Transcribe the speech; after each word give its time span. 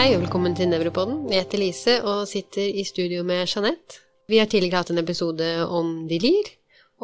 Hei 0.00 0.14
og 0.16 0.22
velkommen 0.22 0.54
til 0.56 0.70
Nevropodden. 0.70 1.26
Jeg 1.28 1.42
heter 1.42 1.60
Lise 1.60 1.94
og 2.08 2.22
sitter 2.24 2.64
i 2.64 2.86
studio 2.88 3.20
med 3.20 3.42
Jeanette. 3.44 3.98
Vi 4.32 4.38
har 4.40 4.46
tidligere 4.48 4.80
hatt 4.80 4.92
en 4.94 5.00
episode 5.02 5.48
om 5.66 5.90
Delir, 6.08 6.46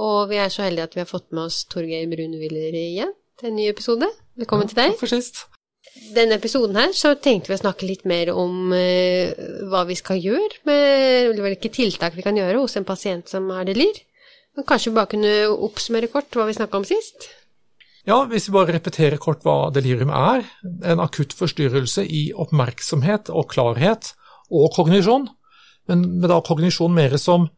og 0.01 0.31
vi 0.31 0.39
er 0.41 0.49
så 0.49 0.65
heldige 0.65 0.87
at 0.89 0.97
vi 0.97 1.03
har 1.03 1.11
fått 1.11 1.27
med 1.29 1.43
oss 1.43 1.59
Torgeir 1.69 2.09
Brunwiller 2.09 2.79
igjen 2.81 3.13
til 3.37 3.51
en 3.51 3.59
ny 3.59 3.67
episode. 3.69 4.09
Velkommen 4.41 4.73
til 4.73 4.81
deg. 4.81 4.95
Takk 4.95 5.03
for 5.03 5.13
sist. 5.13 5.43
Denne 6.17 6.39
episoden 6.41 6.81
her 6.81 6.97
så 6.97 7.13
tenkte 7.21 7.53
vi 7.53 7.59
å 7.59 7.61
snakke 7.67 7.85
litt 7.85 8.09
mer 8.09 8.33
om 8.33 8.73
eh, 8.73 9.37
hva 9.69 9.85
vi 9.85 10.01
skal 10.01 10.17
gjøre 10.17 10.65
med 10.65 11.45
hvilke 11.45 11.75
tiltak 11.77 12.17
vi 12.17 12.25
kan 12.25 12.41
gjøre 12.41 12.63
hos 12.65 12.81
en 12.81 12.89
pasient 12.89 13.29
som 13.29 13.53
har 13.53 13.69
delir. 13.69 14.01
Men 14.57 14.65
kanskje 14.65 14.95
vi 14.95 14.97
bare 15.03 15.13
kunne 15.13 15.37
oppsummere 15.53 16.09
kort 16.17 16.33
hva 16.33 16.49
vi 16.49 16.57
snakka 16.57 16.81
om 16.81 16.89
sist? 16.89 17.29
Ja, 18.07 18.21
hvis 18.31 18.47
vi 18.47 18.55
bare 18.55 18.77
repeterer 18.77 19.19
kort 19.19 19.43
hva 19.43 19.73
delirium 19.75 20.13
er. 20.15 20.45
En 20.87 21.03
akutt 21.03 21.35
forstyrrelse 21.35 22.05
i 22.07 22.29
oppmerksomhet 22.39 23.33
og 23.35 23.49
klarhet 23.51 24.13
og 24.47 24.71
kognisjon. 24.77 25.27
Men 25.91 26.05
med 26.21 26.31
da 26.31 26.39
kognisjon 26.47 26.95
mer 26.95 27.17
som 27.19 27.49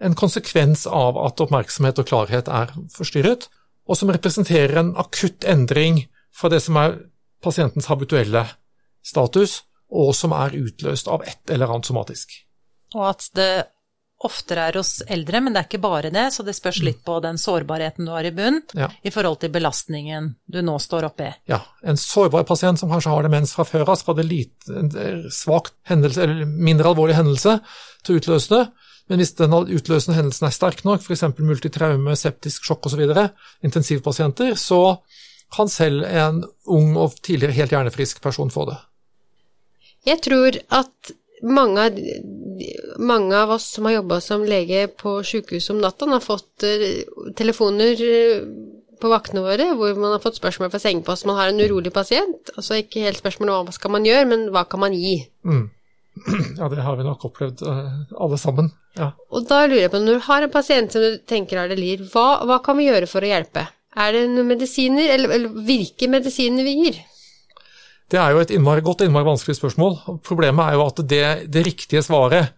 en 0.00 0.14
konsekvens 0.16 0.86
av 0.86 1.18
at 1.20 1.42
oppmerksomhet 1.42 1.98
og 2.00 2.08
klarhet 2.08 2.48
er 2.48 2.70
forstyrret, 2.94 3.48
og 3.90 3.98
som 3.98 4.12
representerer 4.14 4.78
en 4.80 4.94
akutt 5.00 5.44
endring 5.44 6.04
fra 6.32 6.48
det 6.52 6.62
som 6.64 6.78
er 6.80 6.96
pasientens 7.42 7.90
habituelle 7.90 8.44
status, 9.02 9.64
og 9.90 10.14
som 10.14 10.32
er 10.36 10.54
utløst 10.54 11.10
av 11.10 11.26
et 11.26 11.50
eller 11.50 11.72
annet 11.72 11.90
somatisk. 11.90 12.32
Og 12.94 13.08
at 13.10 13.26
det 13.34 13.52
oftere 14.20 14.66
er 14.68 14.76
hos 14.76 14.98
eldre, 15.08 15.40
men 15.40 15.54
det 15.54 15.62
er 15.62 15.68
ikke 15.70 15.80
bare 15.80 16.10
det, 16.12 16.26
så 16.34 16.44
det 16.44 16.52
spørs 16.56 16.82
litt 16.84 16.98
på 17.06 17.14
den 17.24 17.38
sårbarheten 17.40 18.04
du 18.04 18.12
har 18.12 18.26
i 18.28 18.32
bunn 18.36 18.58
Ja. 18.76 18.90
i 19.02 19.10
forhold 19.10 19.40
til 19.40 19.52
belastningen 19.54 20.34
du 20.46 20.60
nå 20.60 20.74
står 20.78 21.06
oppe 21.08 21.28
i. 21.30 21.32
Ja, 21.48 21.62
en 21.82 21.96
sårbar 21.96 22.44
pasient 22.44 22.78
som 22.78 22.90
kanskje 22.92 23.14
har 23.14 23.24
demens 23.24 23.54
fra 23.56 23.64
før 23.64 23.88
av, 23.88 24.02
var 24.06 24.18
det 24.18 24.26
lite, 24.28 24.76
en 24.76 24.90
svak 25.32 25.72
hendelse, 25.88 26.20
eller 26.22 26.44
mindre 26.44 26.92
alvorlig 26.92 27.16
hendelse 27.16 27.60
til 28.04 28.14
å 28.14 28.20
utløse 28.20 28.52
det. 28.52 28.62
Men 29.08 29.18
hvis 29.18 29.32
den 29.40 29.56
utløsende 29.56 30.14
hendelsen 30.20 30.46
er 30.46 30.54
sterk 30.54 30.84
nok, 30.84 31.00
f.eks. 31.02 31.24
multitraume, 31.40 32.12
septisk 32.14 32.68
sjokk 32.68 32.86
osv., 32.86 33.00
intensivpasienter, 33.66 34.52
så 34.54 34.98
kan 35.50 35.66
selv 35.72 36.04
en 36.06 36.44
ung 36.70 36.92
og 37.00 37.16
tidligere 37.24 37.56
helt 37.56 37.72
hjernefrisk 37.74 38.20
person 38.22 38.52
få 38.54 38.68
det. 38.68 38.76
Jeg 40.06 40.22
tror 40.24 40.56
at 40.72 41.10
mange 41.42 41.88
mange 43.00 43.36
av 43.36 43.50
oss 43.50 43.68
som 43.74 43.84
har 43.88 43.98
jobba 44.00 44.20
som 44.20 44.44
lege 44.44 44.86
på 45.00 45.20
sykehus 45.24 45.70
om 45.72 45.80
natta, 45.80 46.08
har 46.10 46.24
fått 46.24 46.66
eh, 46.66 47.02
telefoner 47.36 48.02
eh, 48.04 48.44
på 49.00 49.08
vaktene 49.08 49.42
våre 49.44 49.70
hvor 49.78 49.96
man 49.96 50.14
har 50.14 50.22
fått 50.22 50.36
spørsmål 50.40 50.72
fra 50.72 50.82
sengepost. 50.82 51.26
Man 51.28 51.38
har 51.38 51.50
en 51.50 51.60
urolig 51.62 51.92
pasient. 51.94 52.52
Altså 52.56 52.82
ikke 52.82 53.06
helt 53.06 53.20
spørsmål 53.20 53.54
om 53.54 53.68
hva 53.68 53.76
skal 53.76 53.94
man 53.96 54.08
gjøre, 54.08 54.28
men 54.28 54.48
hva 54.54 54.66
kan 54.68 54.82
man 54.84 54.96
gi? 54.96 55.20
Ja, 56.58 56.66
det 56.68 56.82
har 56.84 56.98
vi 56.98 57.04
nok 57.06 57.22
opplevd 57.30 57.62
eh, 57.64 57.92
alle 58.20 58.36
sammen. 58.36 58.66
Ja. 58.98 59.12
Og 59.32 59.46
da 59.48 59.62
lurer 59.62 59.86
jeg 59.86 59.92
på, 59.92 60.00
når 60.02 60.18
du 60.18 60.24
har 60.26 60.44
en 60.44 60.52
pasient 60.52 60.92
som 60.92 61.00
du 61.00 61.20
tenker 61.24 61.62
har 61.62 61.70
delir, 61.70 62.02
hva, 62.12 62.42
hva 62.44 62.58
kan 62.64 62.76
vi 62.76 62.88
gjøre 62.90 63.08
for 63.08 63.24
å 63.24 63.30
hjelpe? 63.30 63.62
Er 63.96 64.12
det 64.12 64.24
noen 64.28 64.50
medisiner, 64.50 65.14
eller, 65.14 65.32
eller 65.38 65.62
hvilke 65.64 66.10
medisiner 66.10 66.66
vi 66.66 66.74
gir? 66.82 66.98
Det 68.10 68.18
er 68.18 68.34
jo 68.34 68.40
et 68.42 68.50
innmari 68.54 68.82
godt 68.82 69.04
innmari 69.04 69.28
vanskelig 69.28 69.56
spørsmål. 69.58 69.96
Problemet 70.26 70.64
er 70.64 70.78
jo 70.78 70.86
at 70.88 71.02
det, 71.10 71.24
det 71.52 71.64
riktige 71.66 72.02
svaret 72.02 72.50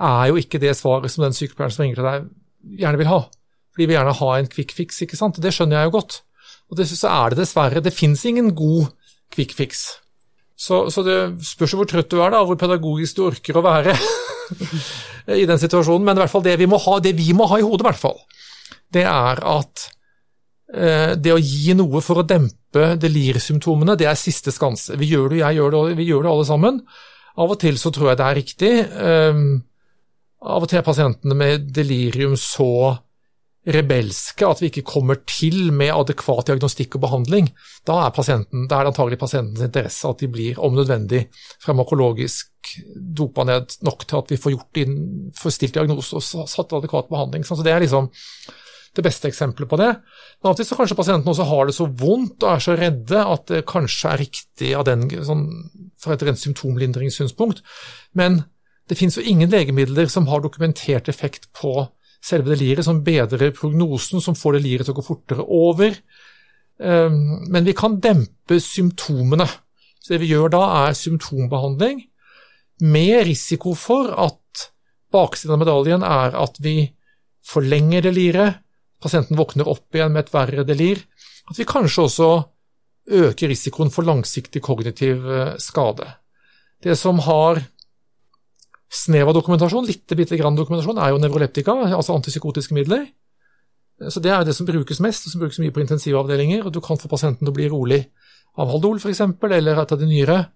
er 0.00 0.30
jo 0.30 0.38
ikke 0.40 0.60
det 0.62 0.76
svaret 0.78 1.12
som 1.12 1.26
den 1.26 1.34
sykepleieren 1.36 1.74
som 1.74 1.84
ringer 1.84 1.98
til 1.98 2.06
deg, 2.06 2.28
gjerne 2.80 3.00
vil 3.00 3.10
ha. 3.10 3.20
For 3.70 3.82
de 3.82 3.88
vil 3.88 3.98
gjerne 3.98 4.18
ha 4.20 4.30
en 4.36 4.50
quick 4.50 4.74
fix, 4.76 5.02
ikke 5.04 5.18
sant. 5.18 5.40
Det 5.42 5.52
skjønner 5.54 5.80
jeg 5.80 5.90
jo 5.90 5.96
godt. 5.98 6.20
Og 6.70 6.78
det 6.78 6.86
så 6.90 7.10
er 7.10 7.32
det 7.32 7.42
dessverre. 7.42 7.82
Det 7.82 7.94
fins 7.94 8.22
ingen 8.28 8.52
god 8.54 8.92
quick 9.34 9.54
fix. 9.58 9.86
Så, 10.60 10.84
så 10.92 11.02
det 11.02 11.18
spørs 11.46 11.74
jo 11.74 11.80
hvor 11.80 11.88
trøtt 11.88 12.10
du 12.12 12.20
er, 12.20 12.34
da, 12.34 12.42
hvor 12.46 12.58
pedagogisk 12.60 13.16
du 13.16 13.24
orker 13.30 13.58
å 13.58 13.64
være 13.64 13.94
i 15.40 15.46
den 15.48 15.60
situasjonen. 15.62 16.06
Men 16.06 16.18
i 16.18 16.22
hvert 16.22 16.32
fall 16.32 16.44
det 16.46 16.58
vi 16.60 16.68
må 16.70 16.78
ha, 16.84 16.98
det 17.02 17.16
vi 17.18 17.32
må 17.36 17.48
ha 17.50 17.58
i 17.58 17.66
hodet, 17.66 17.82
i 17.82 17.88
hvert 17.88 18.02
fall, 18.02 18.20
det 18.94 19.06
er 19.08 19.42
at 19.58 19.88
det 20.70 21.32
å 21.34 21.40
gi 21.42 21.74
noe 21.74 21.98
for 22.04 22.20
å 22.20 22.26
dempe 22.26 22.92
delirsymptomene, 23.02 23.96
det 23.98 24.06
er 24.06 24.18
siste 24.18 24.52
skanse. 24.54 24.94
Vi 25.00 25.08
gjør 25.10 25.32
det, 25.32 25.40
jeg 25.40 25.58
gjør 25.58 25.74
det, 25.74 25.96
vi 25.98 26.06
gjør 26.06 26.22
det 26.26 26.30
alle 26.30 26.46
sammen. 26.46 26.78
Av 27.40 27.50
og 27.50 27.58
til 27.62 27.78
så 27.80 27.90
tror 27.94 28.12
jeg 28.12 28.20
det 28.20 28.26
er 28.26 28.38
riktig. 28.38 28.72
Um, 28.94 29.44
av 30.40 30.64
og 30.64 30.70
til 30.70 30.80
er 30.80 30.86
pasientene 30.86 31.36
med 31.36 31.70
delirium 31.76 32.36
så 32.38 32.96
rebelske 33.70 34.46
at 34.48 34.62
vi 34.62 34.70
ikke 34.70 34.86
kommer 34.88 35.18
til 35.28 35.68
med 35.76 35.92
adekvat 35.92 36.48
diagnostikk 36.48 36.96
og 36.96 37.02
behandling. 37.04 37.50
Da 37.86 37.98
er, 38.06 38.14
pasienten, 38.16 38.64
da 38.70 38.78
er 38.78 38.86
det 38.86 38.94
antagelig 38.94 39.18
pasientens 39.20 39.66
interesse 39.66 40.08
at 40.08 40.22
de 40.22 40.30
blir 40.32 40.60
om 40.64 40.78
nødvendig 40.78 41.26
farmakologisk 41.60 42.72
dopa 42.94 43.44
ned 43.44 43.76
nok 43.84 44.06
til 44.06 44.22
at 44.22 44.32
vi 44.32 44.40
får, 44.40 44.54
gjort 44.56 44.80
inn, 44.80 44.96
får 45.36 45.54
stilt 45.54 45.76
diagnose 45.76 46.16
og 46.16 46.48
satt 46.48 46.72
adekvat 46.78 47.12
behandling. 47.12 47.44
Så 47.44 47.60
det 47.60 47.74
er 47.74 47.84
liksom 47.84 48.08
det 48.96 49.04
beste 49.06 49.28
eksempelet 49.30 49.70
på 49.70 49.78
det. 49.78 49.90
Men 50.40 50.48
av 50.48 50.54
og 50.54 50.58
til 50.58 50.66
så 50.66 50.78
kanskje 50.78 50.98
pasientene 50.98 51.30
også 51.32 51.46
har 51.46 51.68
det 51.68 51.76
så 51.76 51.86
vondt 51.86 52.42
og 52.42 52.52
er 52.52 52.64
så 52.64 52.74
redde 52.78 53.20
at 53.34 53.44
det 53.52 53.60
kanskje 53.70 54.10
er 54.10 54.22
riktig 54.24 54.72
den, 54.88 55.06
sånn, 55.26 55.44
fra 56.00 56.16
et 56.16 56.24
rent 56.26 56.42
symptomlindringssynspunkt. 56.42 57.62
Men 58.18 58.42
det 58.90 58.98
finnes 58.98 59.18
jo 59.18 59.26
ingen 59.26 59.52
legemidler 59.52 60.10
som 60.10 60.26
har 60.30 60.42
dokumentert 60.42 61.10
effekt 61.12 61.46
på 61.54 61.86
selve 62.20 62.52
deliret, 62.52 62.84
som 62.84 63.04
bedrer 63.06 63.54
prognosen, 63.56 64.20
som 64.20 64.36
får 64.36 64.58
deliret 64.58 64.88
til 64.88 64.96
å 64.96 64.98
gå 64.98 65.06
fortere 65.06 65.46
over. 65.46 65.94
Men 66.80 67.66
vi 67.66 67.76
kan 67.76 67.98
dempe 68.02 68.58
symptomene. 68.60 69.46
Så 70.00 70.14
det 70.14 70.22
vi 70.24 70.32
gjør 70.32 70.50
da, 70.52 70.62
er 70.82 70.98
symptombehandling, 70.98 72.02
med 72.80 73.26
risiko 73.28 73.74
for 73.76 74.10
at 74.16 74.66
baksiden 75.12 75.54
av 75.54 75.60
medaljen 75.62 76.04
er 76.06 76.36
at 76.40 76.56
vi 76.64 76.90
forlenger 77.46 78.06
deliret, 78.08 78.60
pasienten 79.02 79.38
våkner 79.38 79.68
opp 79.68 79.96
igjen 79.96 80.12
med 80.14 80.26
et 80.26 80.32
verre 80.34 80.64
delir, 80.68 81.02
at 81.50 81.58
vi 81.58 81.68
kanskje 81.68 82.06
også 82.06 82.30
øker 83.10 83.50
risikoen 83.50 83.90
for 83.90 84.06
langsiktig 84.06 84.62
kognitiv 84.62 85.24
skade. 85.58 86.06
Det 86.84 86.96
som 86.96 87.18
har 87.24 87.62
snev 88.90 89.30
av 89.30 89.36
dokumentasjon, 89.36 89.86
lite 89.86 90.16
bitte 90.18 90.38
grann 90.38 90.58
dokumentasjon, 90.58 90.98
er 90.98 91.12
jo 91.12 91.20
nevroleptika, 91.22 91.76
altså 91.94 92.16
antipsykotiske 92.16 92.74
midler. 92.74 93.06
Så 94.08 94.20
Det 94.20 94.30
er 94.32 94.44
det 94.44 94.54
som 94.56 94.66
brukes 94.66 95.00
mest, 95.00 95.26
og 95.26 95.32
som 95.32 95.40
brukes 95.40 95.58
mye 95.60 95.70
på 95.70 95.80
intensivavdelinger. 95.80 96.64
og 96.66 96.72
Du 96.72 96.80
kan 96.80 96.96
få 96.96 97.08
pasienten 97.08 97.44
til 97.44 97.52
å 97.52 97.54
bli 97.54 97.68
rolig 97.68 98.06
av 98.56 98.68
Haldol 98.68 98.96
f.eks., 98.96 99.20
eller 99.20 99.78
et 99.78 99.92
av 99.92 99.98
de 99.98 100.06
nyere. 100.06 100.50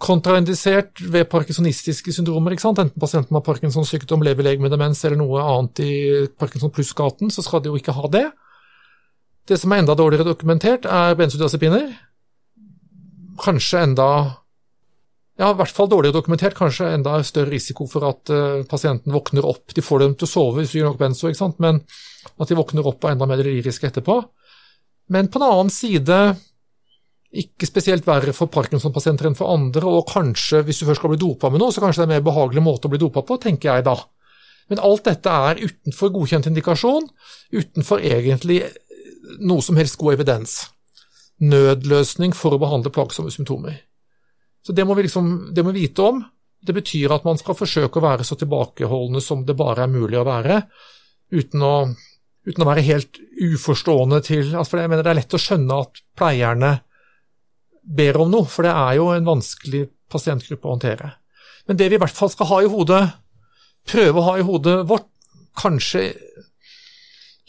Kontraindisert 0.00 1.02
ved 1.12 1.28
parkinsonistiske 1.28 2.12
syndromer. 2.16 2.54
Enten 2.56 2.92
pasienten 3.00 3.36
har 3.36 3.44
Parkinsons 3.44 3.90
sykdom, 3.92 4.22
lever 4.24 4.46
lege 4.46 4.62
med 4.62 4.72
demens 4.72 5.02
eller 5.04 5.20
noe 5.20 5.42
annet 5.44 5.82
i 5.84 5.94
Parkinson 6.40 6.72
pluss-gaten, 6.72 7.28
så 7.28 7.44
skal 7.44 7.60
de 7.60 7.68
jo 7.68 7.76
ikke 7.76 7.92
ha 7.96 8.08
det. 8.08 8.26
Det 9.48 9.58
som 9.60 9.72
er 9.72 9.82
enda 9.82 9.96
dårligere 9.98 10.28
dokumentert, 10.30 10.88
er 10.88 11.18
benzodiazepiner. 11.18 11.90
Kanskje 13.40 13.84
enda 13.84 14.10
ja, 15.40 15.48
i 15.54 15.56
hvert 15.56 15.72
fall 15.72 15.88
dårligere 15.88 16.18
dokumentert, 16.18 16.56
kanskje 16.56 16.90
enda 16.92 17.14
større 17.24 17.48
risiko 17.54 17.86
for 17.88 18.04
at 18.10 18.32
uh, 18.32 18.60
pasienten 18.68 19.14
våkner 19.14 19.46
opp. 19.48 19.72
De 19.72 19.84
får 19.84 20.02
dem 20.02 20.16
til 20.16 20.28
å 20.28 20.32
sove 20.32 20.60
hvis 20.60 20.74
du 20.74 20.80
gir 20.80 20.88
nok 20.88 21.00
benzo, 21.00 21.30
men 21.64 21.80
at 22.36 22.50
de 22.50 22.58
våkner 22.58 22.84
opp 22.84 23.00
og 23.00 23.08
er 23.08 23.16
enda 23.16 23.28
mer 23.28 23.40
deliriske 23.40 23.88
etterpå. 23.88 24.18
Men 25.10 25.30
på 25.32 25.40
den 25.40 25.48
annen 25.48 25.72
side 25.72 26.18
ikke 27.30 27.68
spesielt 27.68 28.06
verre 28.08 28.32
for 28.34 28.50
Parkinson-pasienter 28.50 29.28
enn 29.28 29.36
for 29.38 29.52
andre, 29.54 29.86
og 29.86 30.08
kanskje, 30.10 30.64
hvis 30.66 30.80
du 30.80 30.86
først 30.88 31.02
skal 31.02 31.12
bli 31.12 31.20
dopa 31.20 31.50
med 31.50 31.62
noe, 31.62 31.70
så 31.70 31.82
kanskje 31.82 32.02
det 32.02 32.08
er 32.08 32.10
en 32.10 32.16
mer 32.16 32.26
behagelig 32.26 32.64
måte 32.64 32.88
å 32.88 32.92
bli 32.92 32.98
dopa 32.98 33.22
på, 33.26 33.38
tenker 33.42 33.70
jeg 33.70 33.86
da. 33.86 33.94
Men 34.70 34.82
alt 34.86 35.06
dette 35.06 35.36
er 35.50 35.62
utenfor 35.62 36.10
godkjent 36.14 36.48
indikasjon, 36.50 37.06
utenfor 37.54 38.02
egentlig 38.06 38.64
noe 39.46 39.62
som 39.62 39.78
helst 39.78 39.98
god 40.00 40.18
evidens. 40.18 40.58
Nødløsning 41.40 42.34
for 42.36 42.54
å 42.54 42.60
behandle 42.62 42.92
plagsomme 42.94 43.32
symptomer. 43.32 43.78
Så 44.66 44.74
det 44.76 44.84
må 44.84 44.94
vi 44.98 45.06
liksom, 45.06 45.50
det 45.54 45.64
må 45.64 45.72
vite 45.74 46.04
om. 46.04 46.20
Det 46.60 46.74
betyr 46.76 47.14
at 47.14 47.24
man 47.24 47.38
skal 47.40 47.56
forsøke 47.56 47.98
å 47.98 48.04
være 48.04 48.26
så 48.26 48.36
tilbakeholdne 48.36 49.22
som 49.24 49.46
det 49.46 49.56
bare 49.56 49.86
er 49.86 49.92
mulig 49.92 50.18
å 50.20 50.26
være, 50.28 50.60
uten 51.32 51.62
å, 51.64 51.74
uten 52.44 52.64
å 52.64 52.68
være 52.68 52.84
helt 52.84 53.20
uforstående 53.40 54.18
til 54.26 54.50
altså 54.50 54.74
For 54.74 54.82
jeg 54.82 54.92
mener 54.92 55.06
det 55.06 55.14
er 55.14 55.20
lett 55.22 55.36
å 55.38 55.40
skjønne 55.40 55.78
at 55.86 56.02
pleierne 56.18 56.72
ber 57.90 58.20
om 58.22 58.30
noe, 58.30 58.48
for 58.48 58.66
det 58.66 58.74
er 58.74 58.98
jo 59.00 59.08
en 59.14 59.26
vanskelig 59.26 59.84
pasientgruppe 60.10 60.68
å 60.68 60.74
håndtere. 60.76 61.12
Men 61.68 61.78
det 61.78 61.90
vi 61.90 61.98
i 61.98 62.02
hvert 62.02 62.16
fall 62.16 62.30
skal 62.32 62.48
ha 62.50 62.60
i 62.62 62.70
hodet, 62.70 63.02
prøve 63.90 64.20
å 64.20 64.26
ha 64.28 64.36
i 64.38 64.46
hodet 64.46 64.80
vårt, 64.88 65.08
kanskje 65.60 66.04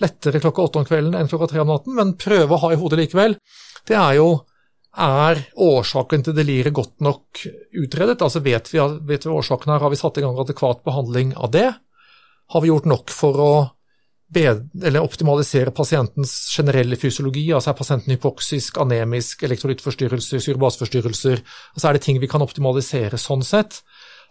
lettere 0.01 0.41
klokka 0.41 0.63
åtte 0.65 0.81
om 0.81 0.87
kvelden 0.87 1.15
enn 1.15 1.29
klokka 1.29 1.51
tre 1.51 1.61
om 1.61 1.69
natten, 1.69 1.93
men 1.97 2.15
prøve 2.19 2.57
å 2.57 2.61
ha 2.63 2.71
i 2.73 2.79
hodet 2.81 2.97
likevel, 3.03 3.37
det 3.87 3.97
er 3.97 4.17
jo 4.17 4.31
er 4.91 5.39
årsaken 5.55 6.25
til 6.25 6.35
deliret 6.35 6.75
godt 6.75 6.97
nok 7.05 7.43
utredet? 7.79 8.19
Altså 8.19 8.41
vet 8.43 8.67
vi, 8.73 8.81
vet 9.07 9.25
vi 9.25 9.31
årsaken 9.31 9.71
her, 9.71 9.83
har 9.85 9.93
vi 9.93 9.99
satt 9.99 10.17
i 10.19 10.25
gang 10.25 10.39
adekvat 10.41 10.83
behandling 10.83 11.31
av 11.37 11.53
det? 11.53 11.69
Har 12.51 12.63
vi 12.63 12.71
gjort 12.71 12.89
nok 12.89 13.13
for 13.13 13.39
å 13.39 13.53
eller 14.35 15.03
optimalisere 15.03 15.73
pasientens 15.75 16.33
generelle 16.55 16.95
fysiologi. 16.95 17.51
altså 17.53 17.71
Er 17.71 17.77
pasienten 17.77 18.13
hypoksisk, 18.13 18.77
anemisk, 18.77 19.43
elektrolyttforstyrrelser, 19.43 20.39
syrebaseforstyrrelser? 20.39 21.41
Altså 21.75 21.87
er 21.87 21.97
det 21.97 22.03
ting 22.05 22.21
vi 22.21 22.29
kan 22.31 22.41
optimalisere 22.41 23.19
sånn 23.19 23.43
sett? 23.43 23.81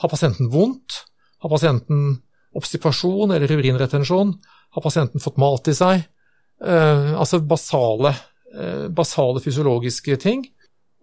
Har 0.01 0.09
pasienten 0.09 0.49
vondt? 0.53 1.05
Har 1.45 1.53
pasienten 1.53 2.23
obstipasjon 2.57 3.35
eller 3.37 3.53
urinretensjon? 3.53 4.35
Har 4.71 4.83
pasienten 4.83 5.21
fått 5.21 5.41
mat 5.41 5.69
i 5.69 5.77
seg? 5.77 6.07
Uh, 6.61 7.17
altså 7.21 7.41
basale, 7.41 8.15
uh, 8.57 8.89
basale 8.89 9.41
fysiologiske 9.45 10.17
ting. 10.21 10.45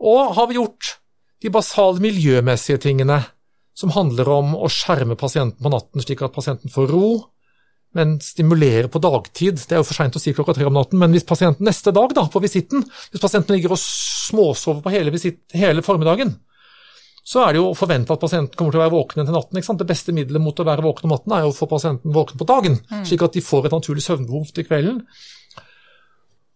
Og 0.02 0.36
har 0.38 0.50
vi 0.50 0.58
gjort 0.58 0.98
de 1.42 1.54
basale 1.54 2.02
miljømessige 2.02 2.82
tingene, 2.82 3.22
som 3.78 3.94
handler 3.94 4.30
om 4.34 4.56
å 4.58 4.70
skjerme 4.74 5.18
pasienten 5.18 5.62
på 5.62 5.70
natten 5.70 6.02
slik 6.02 6.24
at 6.26 6.34
pasienten 6.34 6.74
får 6.74 6.90
ro, 6.90 7.10
men 7.98 8.18
stimulere 8.24 8.90
på 8.92 9.02
dagtid. 9.04 9.60
Det 9.66 9.76
er 9.76 9.82
jo 9.82 9.88
for 9.88 9.98
seint 9.98 10.16
å 10.18 10.22
si 10.22 10.34
klokka 10.36 10.56
tre 10.58 10.68
om 10.70 10.76
natten, 10.78 11.00
men 11.02 11.14
hvis 11.16 11.28
pasienten 11.28 11.68
neste 11.68 11.94
dag 11.96 12.14
da, 12.16 12.28
på 12.32 12.42
visitten, 12.44 12.86
hvis 13.12 13.24
pasienten 13.24 13.58
ligger 13.58 13.76
og 13.76 13.82
småsover 13.82 14.84
på 14.86 14.94
hele, 14.94 15.14
visit, 15.14 15.42
hele 15.58 15.84
formiddagen, 15.86 16.36
så 17.28 17.42
er 17.44 17.56
det 17.56 17.60
jo 17.60 17.72
å 17.74 17.76
forvente 17.76 18.14
at 18.16 18.22
pasienten 18.24 18.56
kommer 18.56 18.72
til 18.72 18.80
å 18.80 18.86
være 18.86 18.96
våken 18.96 19.26
til 19.26 19.36
natten. 19.36 19.60
ikke 19.60 19.68
sant? 19.68 19.82
Det 19.82 19.90
beste 19.90 20.14
middelet 20.16 20.44
mot 20.44 20.60
å 20.64 20.68
være 20.68 20.86
våken 20.86 21.10
om 21.10 21.16
natten 21.18 21.34
er 21.36 21.44
jo 21.44 21.50
å 21.52 21.58
få 21.58 21.68
pasienten 21.68 22.14
våken 22.16 22.40
på 22.40 22.48
dagen, 22.48 22.78
mm. 22.88 23.02
slik 23.10 23.26
at 23.28 23.36
de 23.36 23.44
får 23.44 23.68
et 23.68 23.76
naturlig 23.76 24.06
søvnbehov 24.06 24.54
til 24.56 24.68
kvelden. 24.70 25.02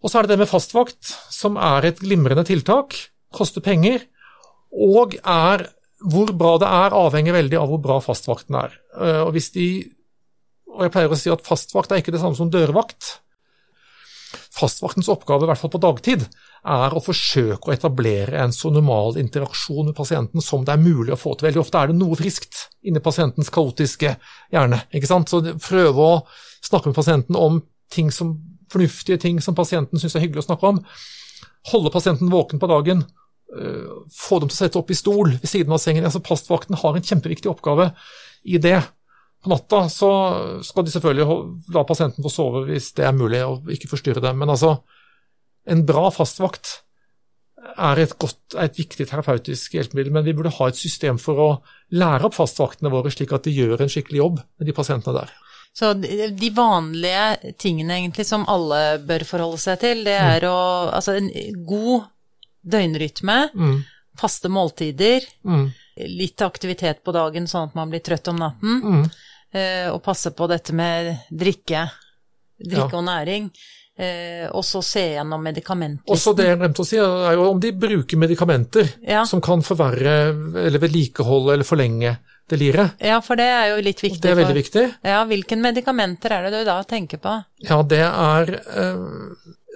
Og 0.02 0.10
så 0.10 0.20
er 0.20 0.26
det 0.26 0.34
det 0.34 0.42
med 0.46 0.50
fastvakt, 0.50 1.12
som 1.34 1.60
er 1.60 1.90
et 1.90 2.00
glimrende 2.00 2.46
tiltak, 2.48 2.96
koster 3.36 3.64
penger, 3.66 4.08
og 4.72 5.18
er 5.20 5.68
hvor 6.02 6.32
bra 6.34 6.56
det 6.62 6.70
er, 6.72 6.96
avhenger 6.98 7.36
veldig 7.36 7.60
av 7.60 7.68
hvor 7.70 7.82
bra 7.84 8.00
fastvakten 8.02 8.58
er. 8.64 8.78
Eh, 8.96 9.22
og 9.26 9.36
hvis 9.36 9.52
de 9.54 9.68
og 10.72 10.86
jeg 10.86 10.94
pleier 10.94 11.12
å 11.12 11.20
si 11.20 11.32
at 11.32 11.44
fastvakt 11.46 11.92
er 11.92 12.02
ikke 12.02 12.14
det 12.16 12.22
samme 12.22 12.38
som 12.38 12.52
dørvakt. 12.52 13.18
Fastvaktens 14.56 15.10
oppgave, 15.12 15.46
i 15.46 15.50
hvert 15.50 15.60
fall 15.60 15.72
på 15.74 15.82
dagtid, 15.84 16.24
er 16.62 16.94
å 16.94 17.02
forsøke 17.04 17.70
å 17.70 17.74
etablere 17.74 18.40
en 18.44 18.54
så 18.56 18.72
normal 18.72 19.18
interaksjon 19.20 19.90
med 19.90 19.98
pasienten 19.98 20.44
som 20.44 20.66
det 20.68 20.76
er 20.76 20.84
mulig 20.84 21.16
å 21.16 21.20
få 21.20 21.34
til. 21.36 21.50
Veldig 21.50 21.64
ofte 21.64 21.82
er 21.82 21.92
det 21.92 21.98
noe 22.00 22.20
friskt 22.20 22.68
inni 22.88 23.02
pasientens 23.04 23.52
kaotiske 23.54 24.14
hjerne. 24.54 24.84
ikke 24.94 25.10
sant? 25.10 25.32
Så 25.32 25.42
prøve 25.64 26.06
å 26.06 26.22
snakke 26.62 26.92
med 26.92 27.00
pasienten 27.00 27.40
om 27.40 27.62
ting 27.92 28.12
som, 28.14 28.36
fornuftige 28.72 29.20
ting 29.20 29.42
som 29.44 29.58
pasienten 29.58 30.00
syns 30.00 30.16
er 30.16 30.24
hyggelig 30.24 30.46
å 30.46 30.50
snakke 30.52 30.70
om. 30.70 30.80
Holde 31.74 31.92
pasienten 31.94 32.32
våken 32.32 32.62
på 32.62 32.70
dagen. 32.72 33.04
Øh, 33.52 34.08
få 34.16 34.40
dem 34.40 34.52
til 34.52 34.56
å 34.56 34.62
sette 34.62 34.80
opp 34.80 34.92
i 34.94 35.00
stol 35.00 35.34
ved 35.34 35.50
siden 35.50 35.76
av 35.76 35.82
sengen. 35.84 36.08
Altså, 36.08 36.24
Fastvakten 36.24 36.80
har 36.80 36.96
en 36.96 37.08
kjempeviktig 37.08 37.52
oppgave 37.52 37.92
i 38.48 38.62
det. 38.62 38.80
På 39.42 39.50
natta 39.50 39.86
så 39.90 40.12
skal 40.66 40.86
de 40.86 40.94
selvfølgelig 40.94 41.74
la 41.74 41.84
pasienten 41.88 42.26
få 42.26 42.30
sove 42.30 42.66
hvis 42.68 42.92
det 42.98 43.08
er 43.08 43.18
mulig, 43.18 43.42
og 43.46 43.70
ikke 43.74 43.90
forstyrre 43.90 44.22
dem. 44.24 44.38
Men 44.38 44.54
altså, 44.54 44.76
en 45.66 45.86
bra 45.88 46.10
fastvakt 46.14 46.76
er 47.62 48.02
et, 48.02 48.14
godt, 48.22 48.56
er 48.56 48.68
et 48.68 48.80
viktig 48.80 49.06
terapeutisk 49.10 49.76
hjelpemiddel, 49.78 50.14
men 50.14 50.26
vi 50.26 50.34
burde 50.38 50.54
ha 50.56 50.68
et 50.70 50.78
system 50.78 51.20
for 51.22 51.42
å 51.42 51.50
lære 51.94 52.28
opp 52.28 52.38
fastvaktene 52.38 52.92
våre, 52.94 53.12
slik 53.14 53.34
at 53.36 53.46
de 53.46 53.54
gjør 53.54 53.84
en 53.84 53.92
skikkelig 53.92 54.22
jobb 54.22 54.42
med 54.42 54.70
de 54.70 54.76
pasientene 54.78 55.18
der. 55.22 55.34
Så 55.74 55.94
de 55.96 56.50
vanlige 56.52 57.54
tingene 57.62 57.96
egentlig 58.02 58.26
som 58.28 58.44
alle 58.52 59.00
bør 59.08 59.24
forholde 59.28 59.62
seg 59.62 59.80
til, 59.84 60.04
det 60.04 60.18
er 60.20 60.44
mm. 60.44 60.50
å 60.52 60.58
Altså 60.92 61.16
en 61.16 61.30
god 61.68 62.10
døgnrytme, 62.74 63.38
mm. 63.56 63.78
faste 64.20 64.52
måltider, 64.52 65.26
mm. 65.48 65.66
litt 66.20 66.44
aktivitet 66.46 67.06
på 67.06 67.14
dagen 67.16 67.48
sånn 67.50 67.70
at 67.70 67.78
man 67.80 67.94
blir 67.94 68.04
trøtt 68.04 68.28
om 68.34 68.42
natten. 68.42 69.06
Eh, 69.52 69.90
og 69.92 70.00
passe 70.04 70.32
på 70.32 70.48
dette 70.48 70.74
med 70.76 71.12
drikke, 71.28 71.86
drikke 72.62 72.88
ja. 72.88 72.98
og 72.98 73.06
næring. 73.08 73.52
Eh, 74.02 74.48
og 74.56 74.64
så 74.66 74.80
se 74.86 75.04
gjennom 75.18 75.44
medikamentlisten. 75.44 76.16
Også 76.16 76.34
det 76.38 76.48
jeg 76.48 76.60
glemte 76.62 76.82
å 76.82 76.88
si, 76.88 76.98
er 76.98 77.36
jo 77.36 77.50
om 77.52 77.60
de 77.62 77.74
bruker 77.76 78.22
medikamenter 78.22 78.88
ja. 79.04 79.26
som 79.28 79.44
kan 79.44 79.62
forverre 79.66 80.16
eller 80.64 80.82
vedlikeholde 80.82 81.58
eller 81.58 81.68
forlenge 81.68 82.16
deliret. 82.52 82.98
Ja, 83.04 83.20
for 83.24 83.40
det 83.40 83.48
er 83.52 83.68
jo 83.74 83.84
litt 83.84 84.02
viktig. 84.02 84.24
Det 84.24 84.32
er 84.32 84.40
veldig 84.40 84.56
for, 84.56 84.62
viktig. 84.64 84.86
Ja, 85.12 85.22
Hvilke 85.28 85.60
medikamenter 85.60 86.38
er 86.38 86.48
det 86.48 86.62
du 86.62 86.70
da 86.72 86.80
tenker 86.88 87.22
på? 87.22 87.36
Ja, 87.68 87.82
det 87.84 88.02
er 88.08 88.56
eh, 88.56 89.06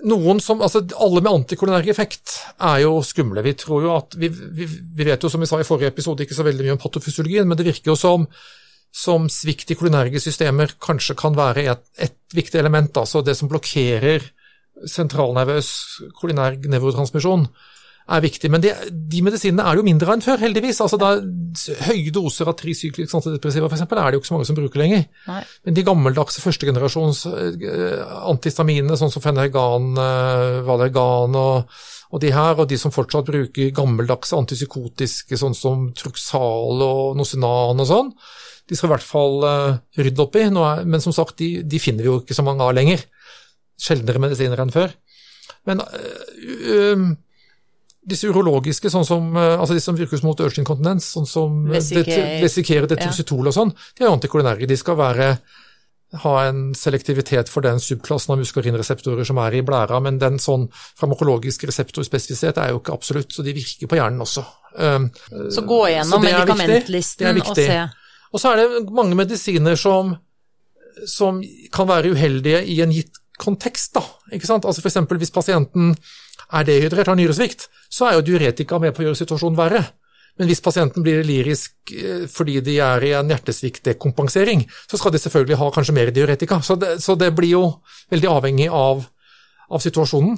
noen 0.09 0.41
som, 0.43 0.63
altså 0.63 0.81
Alle 1.01 1.21
med 1.21 1.31
antikolonær 1.31 1.87
effekt 1.91 2.39
er 2.55 2.81
jo 2.85 2.97
skumle. 3.05 3.43
Vi 3.45 3.55
tror 3.59 3.85
jo 3.85 3.95
at, 3.99 4.17
vi, 4.19 4.31
vi, 4.31 4.67
vi, 4.67 5.07
vet 5.07 5.23
jo 5.23 5.31
som 5.31 5.43
vi 5.43 5.49
sa 5.49 5.59
i 5.61 5.67
forrige 5.67 5.93
episode 5.93 6.25
ikke 6.25 6.37
så 6.37 6.47
veldig 6.47 6.65
mye 6.65 6.77
om 6.77 6.81
patofysiologien, 6.81 7.47
men 7.47 7.59
det 7.59 7.67
virker 7.67 7.93
jo 7.93 7.99
som 7.99 8.27
som 8.95 9.27
svikt 9.31 9.73
i 9.73 9.75
kolinerge 9.75 10.21
systemer 10.23 10.77
kanskje 10.79 11.17
kan 11.19 11.35
være 11.35 11.67
et, 11.73 11.85
et 11.99 12.35
viktig 12.35 12.61
element. 12.61 12.97
altså 12.97 13.21
Det 13.25 13.35
som 13.35 13.51
blokkerer 13.51 14.23
sentralnervøs 14.87 15.71
kolinerg 16.19 16.67
nevrotransmisjon, 16.71 17.47
er 18.05 18.21
viktig. 18.21 18.51
Men 18.53 18.61
de, 18.61 18.71
de 19.09 19.21
medisinene 19.25 19.65
er 19.65 19.79
jo 19.79 19.85
mindre 19.85 20.13
enn 20.13 20.21
før, 20.21 20.37
heldigvis. 20.43 20.81
altså 20.83 20.99
da, 21.01 21.15
Høye 21.87 22.13
doser 22.13 22.51
av 22.51 22.57
trisyklisk 22.59 23.17
antidepressiva 23.17 23.69
f.eks. 23.69 23.85
er 23.87 23.97
det 23.97 24.17
jo 24.17 24.21
ikke 24.21 24.29
så 24.29 24.37
mange 24.37 24.49
som 24.51 24.59
bruker 24.59 24.81
lenger. 24.83 25.05
Nei. 25.25 25.41
Men 25.65 25.77
de 25.77 25.85
gammeldagse 25.87 26.43
førstegenerasjons 26.43 27.25
uh, 27.31 28.05
antihistaminene, 28.29 28.99
sånn 28.99 29.13
som 29.13 29.25
Fenergan, 29.25 29.91
uh, 29.97 30.61
Valergan 30.67 31.39
og, 31.39 31.77
og 32.13 32.21
de 32.21 32.33
her, 32.35 32.53
og 32.61 32.69
de 32.69 32.79
som 32.79 32.93
fortsatt 32.93 33.27
bruker 33.31 33.73
gammeldagse 33.75 34.37
antipsykotiske, 34.37 35.41
sånn 35.41 35.57
som 35.57 35.89
Truxal 35.97 36.85
og 36.85 37.17
Nocinan 37.17 37.81
og 37.81 37.89
sånn, 37.89 38.13
de 38.65 38.77
skal 38.77 38.89
i 38.89 38.93
hvert 38.95 39.05
fall 39.05 39.43
uh, 39.45 39.77
rydde 39.99 40.23
opp 40.23 40.37
i. 40.39 40.47
men 40.49 41.01
som 41.03 41.13
sagt, 41.13 41.37
de, 41.41 41.61
de, 41.63 41.81
finner 41.81 42.05
vi 42.05 42.09
jo 42.09 42.21
ikke 42.21 42.37
så 42.37 42.45
mange 42.45 42.65
av 42.65 42.73
lenger. 42.73 43.03
Sjeldnere 43.81 44.21
medisiner 44.23 44.61
enn 44.61 44.73
før. 44.73 44.93
Men 45.69 45.83
uh, 45.83 47.03
disse 48.05 48.29
urologiske, 48.29 48.89
sånn 48.93 49.05
som, 49.05 49.27
uh, 49.37 49.59
altså 49.59 49.77
de 49.77 49.83
som 49.83 49.97
virker 49.97 50.23
mot 50.25 50.41
ørskinkontinens, 50.41 51.11
sånn 51.13 51.29
som 51.29 51.59
vesikere 51.69 52.89
detrositol 52.89 53.51
og 53.51 53.55
sånn, 53.55 53.75
de 53.93 54.05
er 54.05 54.09
jo 54.09 54.15
antikolinerge. 54.17 54.69
De 54.69 54.77
skal 54.81 54.97
være, 54.97 55.27
ha 56.23 56.33
en 56.47 56.63
selektivitet 56.77 57.51
for 57.51 57.65
den 57.65 57.77
subklassen 57.83 58.33
av 58.33 58.39
muskarinreseptorer 58.41 59.27
som 59.29 59.41
er 59.43 59.59
i 59.59 59.61
blæra, 59.67 59.99
men 60.01 60.17
den 60.21 60.39
sånn 60.41 60.65
farmakologiske 60.73 61.69
reseptorspesifisitet 61.69 62.57
er 62.63 62.73
jo 62.73 62.81
ikke 62.81 62.97
absolutt, 62.97 63.29
så 63.35 63.45
de 63.45 63.53
virker 63.57 63.91
på 63.91 63.99
hjernen 63.99 64.25
også. 64.25 64.45
så 65.53 65.65
gå 65.69 65.79
gjennom 65.93 66.25
medikamentlisten 66.25 67.43
og 67.43 67.53
se. 67.61 67.77
Og 68.35 68.41
så 68.41 68.51
er 68.51 68.61
det 68.61 68.85
mange 68.91 69.15
medisiner 69.15 69.77
som, 69.79 70.11
som 71.07 71.39
kan 71.73 71.87
være 71.87 72.11
uheldige 72.11 72.65
i 72.67 72.81
en 72.83 72.91
gitt 72.91 73.21
kontekst. 73.39 73.95
da, 73.95 74.03
ikke 74.35 74.49
sant? 74.49 74.67
Altså 74.67 74.83
F.eks. 74.83 74.99
hvis 75.07 75.31
pasienten 75.31 75.93
er 76.51 76.65
dehydrert, 76.67 77.07
har 77.07 77.17
nyresvikt, 77.17 77.69
så 77.89 78.09
er 78.09 78.17
jo 78.17 78.25
diuretika 78.27 78.79
med 78.79 78.95
på 78.95 79.03
å 79.03 79.07
gjøre 79.07 79.21
situasjonen 79.23 79.59
verre. 79.59 79.83
Men 80.35 80.49
hvis 80.49 80.59
pasienten 80.63 81.03
blir 81.03 81.23
lyrisk 81.23 81.93
eh, 81.95 82.25
fordi 82.31 82.59
de 82.63 82.75
er 82.83 83.05
i 83.07 83.13
en 83.15 83.29
hjertesviktdekompensering, 83.31 84.65
så 84.83 84.99
skal 84.99 85.13
de 85.15 85.21
selvfølgelig 85.23 85.59
ha 85.61 85.69
kanskje 85.71 85.95
mer 85.95 86.11
diuretika. 86.15 86.59
Så 86.59 86.75
det, 86.79 86.97
så 87.03 87.15
det 87.19 87.31
blir 87.37 87.53
jo 87.55 87.63
veldig 88.11 88.31
avhengig 88.33 88.67
av, 88.67 89.05
av 89.71 89.83
situasjonen. 89.83 90.35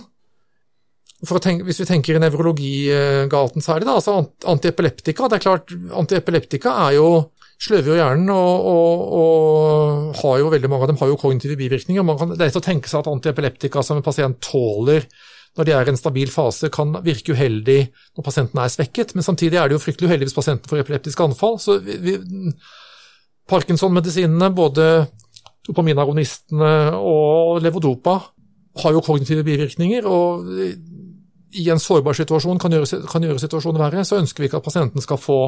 Tenke, 1.41 1.65
hvis 1.65 1.79
vi 1.81 1.87
tenker 1.89 2.13
i 2.13 2.21
nevrologigaten 2.21 3.63
særlig, 3.65 3.87
da, 3.89 3.95
altså 3.97 4.19
antiepileptika. 4.53 5.25
Det 5.25 5.39
er 5.39 5.45
klart, 5.47 5.73
antiepileptika 5.97 6.75
er 6.85 6.99
jo 6.99 7.07
sløver 7.61 7.91
jo 7.91 7.97
hjernen, 7.97 8.29
og, 8.33 8.67
og, 8.69 10.11
og, 10.19 10.35
jo 10.41 10.51
veldig 10.53 10.69
mange 10.69 10.85
av 10.85 10.91
dem 10.91 10.99
har 11.01 11.09
jo 11.09 11.17
kognitive 11.19 11.57
bivirkninger. 11.57 12.05
Man 12.05 12.19
kan, 12.19 12.35
det 12.35 12.43
er 12.43 12.51
lett 12.51 12.59
å 12.59 12.63
tenke 12.65 12.91
seg 12.91 13.01
at 13.01 13.09
antiepileptika 13.11 13.81
som 13.85 13.99
en 13.99 14.05
pasient 14.05 14.39
tåler 14.43 15.07
når 15.57 15.65
de 15.65 15.73
er 15.73 15.89
i 15.89 15.89
en 15.89 15.97
stabil 15.97 16.29
fase, 16.29 16.69
kan 16.69 16.91
virke 17.01 17.33
uheldig 17.33 17.79
når 17.89 18.25
pasienten 18.25 18.59
er 18.61 18.69
svekket, 18.69 19.15
men 19.17 19.25
samtidig 19.25 19.57
er 19.57 19.69
det 19.69 19.73
jo 19.73 19.81
fryktelig 19.81 20.11
uheldig 20.11 20.27
hvis 20.27 20.37
pasienten 20.37 20.69
får 20.69 20.83
epileptisk 20.83 21.23
anfall. 21.25 21.57
Så 21.57 21.79
Parkinson-medisinene, 23.49 24.51
både 24.53 25.07
dopaminagonistene 25.65 26.73
og 26.99 27.63
levodopa, 27.65 28.19
har 28.83 28.93
jo 28.93 29.01
kognitive 29.01 29.41
bivirkninger. 29.47 30.05
og 30.05 30.45
i 31.57 31.69
en 31.71 31.79
sårbar 31.79 32.13
situasjon 32.13 32.59
kan 32.59 32.73
gjøre, 32.75 33.01
kan 33.09 33.23
gjøre 33.23 33.41
situasjonen 33.41 33.81
verre, 33.81 34.03
så 34.05 34.19
ønsker 34.19 34.43
vi 34.43 34.49
ikke 34.49 34.59
at 34.59 34.67
pasienten 34.67 35.01
skal 35.01 35.17
få 35.17 35.39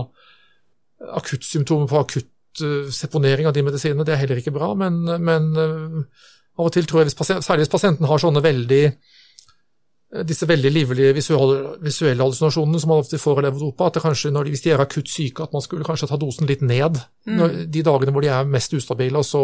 akuttsymptomer 1.00 1.88
på 1.90 2.02
akutt 2.02 2.64
uh, 2.64 2.90
seponering 2.94 3.48
av 3.50 3.56
de 3.56 3.64
medisinene, 3.66 4.06
det 4.08 4.16
er 4.16 4.22
heller 4.24 4.42
ikke 4.42 4.56
bra. 4.56 4.74
Men, 4.78 5.02
men 5.24 5.50
uh, 5.56 6.28
av 6.60 6.68
og 6.68 6.76
til 6.76 6.88
tror 6.90 7.04
jeg, 7.04 7.10
hvis 7.10 7.20
pasient, 7.20 7.46
særlig 7.46 7.66
hvis 7.66 7.74
pasienten 7.74 8.08
har 8.10 8.22
sånne 8.22 8.44
veldig 8.44 8.84
eh, 8.90 10.24
disse 10.28 10.48
veldig 10.50 10.72
livlige 10.76 11.14
visuelle, 11.16 11.78
visuelle 11.86 12.26
hallusinasjonene 12.26 12.82
som 12.84 12.92
man 12.92 13.04
ofte 13.06 13.22
får 13.22 13.40
i 13.40 13.46
levodopa, 13.48 13.88
at 13.88 13.96
det 13.96 14.04
kanskje 14.04 14.34
når 14.36 14.48
de, 14.48 14.56
hvis 14.56 14.66
de 14.66 14.74
er 14.76 14.84
akutt 14.84 15.12
syke, 15.12 15.46
at 15.46 15.56
man 15.56 15.64
skulle 15.64 15.88
kanskje 15.88 16.10
ta 16.12 16.20
dosen 16.20 16.50
litt 16.50 16.66
ned 16.66 17.00
mm. 17.00 17.38
når, 17.38 17.56
de 17.72 17.86
dagene 17.88 18.16
hvor 18.16 18.26
de 18.26 18.34
er 18.36 18.52
mest 18.58 18.76
ustabile, 18.76 19.22
og 19.22 19.28
så 19.28 19.44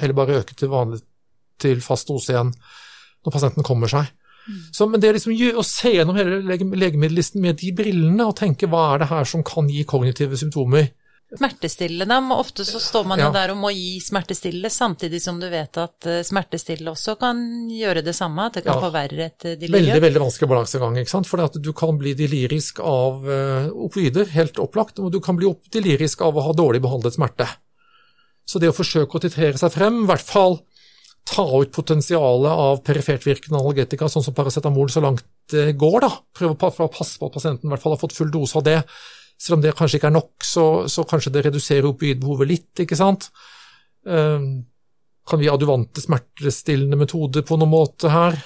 heller 0.00 0.16
bare 0.16 0.40
øke 0.40 0.56
til, 0.56 0.72
vanlig, 0.72 1.02
til 1.60 1.84
fast 1.84 2.08
dose 2.08 2.32
igjen 2.32 2.54
når 3.20 3.34
pasienten 3.34 3.66
kommer 3.66 3.90
seg. 3.92 4.08
Mm. 4.46 4.62
Så, 4.72 4.86
men 4.88 5.02
det 5.02 5.12
liksom, 5.16 5.34
å 5.60 5.66
se 5.66 5.92
gjennom 5.94 6.16
hele 6.18 6.40
legemiddellisten 6.48 7.42
med 7.44 7.60
de 7.60 7.74
brillene 7.76 8.26
og 8.26 8.38
tenke 8.40 8.70
hva 8.70 8.94
er 8.94 9.02
det 9.02 9.10
her 9.12 9.28
som 9.28 9.44
kan 9.46 9.68
gi 9.70 9.84
kognitive 9.88 10.38
symptomer 10.40 10.88
Smertestille, 11.36 12.04
da. 12.04 12.18
Ofte 12.34 12.64
så 12.64 12.80
står 12.82 13.04
man 13.06 13.20
jo 13.20 13.28
ja. 13.28 13.34
der 13.34 13.52
og 13.52 13.60
må 13.62 13.70
gi 13.70 14.00
smertestille, 14.02 14.66
samtidig 14.70 15.20
som 15.22 15.38
du 15.38 15.46
vet 15.46 15.78
at 15.78 15.94
smertestillende 16.02 16.24
smertestille 16.26 16.90
også 16.90 17.14
kan 17.20 17.42
gjøre 17.70 18.02
det 18.02 18.14
samme, 18.18 18.48
at 18.48 18.58
det 18.58 18.64
kan 18.64 18.74
ja. 18.74 18.82
forverre 18.82 19.28
et 19.28 19.46
eh, 19.46 19.54
delirium. 19.60 19.92
Veldig, 19.92 20.02
veldig 20.08 20.22
vanskelig 20.24 20.50
balansegang, 20.50 20.98
ikke 20.98 21.12
sant. 21.12 21.30
For 21.30 21.60
du 21.62 21.70
kan 21.76 22.00
bli 22.00 22.16
delirisk 22.18 22.82
av 22.82 23.22
uh, 23.28 23.70
opioider, 23.70 24.26
helt 24.34 24.58
opplagt, 24.62 24.98
og 24.98 25.12
du 25.14 25.20
kan 25.22 25.38
bli 25.38 25.52
delirisk 25.70 26.24
av 26.26 26.34
å 26.34 26.48
ha 26.48 26.56
dårlig 26.56 26.82
behandlet 26.82 27.14
smerte. 27.14 27.46
Så 28.42 28.58
det 28.58 28.72
å 28.72 28.74
forsøke 28.74 29.14
å 29.14 29.22
titrere 29.22 29.60
seg 29.60 29.70
frem, 29.76 30.02
i 30.02 30.10
hvert 30.10 30.26
fall 30.26 30.58
ta 31.30 31.46
ut 31.46 31.72
potensialet 31.72 32.50
av 32.66 32.82
perifertvirkende 32.86 33.58
analgetika, 33.60 34.08
sånn 34.10 34.24
som 34.26 34.34
paracetamol, 34.34 34.90
så 34.90 35.02
langt 35.04 35.24
det 35.52 35.72
går, 35.78 36.00
da. 36.02 36.10
Prøve 36.36 36.56
å 36.56 36.90
passe 36.90 37.18
på 37.20 37.30
at 37.30 37.38
pasienten 37.38 37.68
i 37.68 37.74
hvert 37.74 37.82
fall 37.82 37.94
har 37.94 38.02
fått 38.02 38.16
full 38.16 38.30
dose 38.34 38.58
av 38.58 38.66
det 38.66 38.80
selv 39.40 39.56
om 39.56 39.64
det 39.64 39.72
kanskje 39.76 40.00
ikke 40.00 40.10
er 40.10 40.16
nok, 40.18 40.44
så, 40.44 40.64
så 40.90 41.06
kanskje 41.08 41.32
det 41.32 41.46
reduserer 41.46 41.88
opioidbehovet 41.88 42.48
litt, 42.50 42.82
ikke 42.84 42.98
sant. 42.98 43.30
Um, 44.04 44.66
kan 45.28 45.40
vi 45.40 45.48
adjuvante 45.52 46.02
smertestillende 46.02 46.98
metoder 47.00 47.44
på 47.46 47.56
noen 47.60 47.72
måte 47.72 48.12
her? 48.12 48.36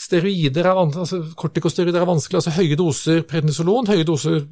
Steroider 0.00 0.64
er, 0.64 0.78
altså 0.80 1.20
Kortikosteroider 1.36 2.00
er 2.00 2.08
vanskelig. 2.08 2.40
altså 2.40 2.54
Høye 2.56 2.78
doser 2.78 3.20
prednisolon, 3.28 3.90
høye 3.90 4.06
doser 4.08 4.46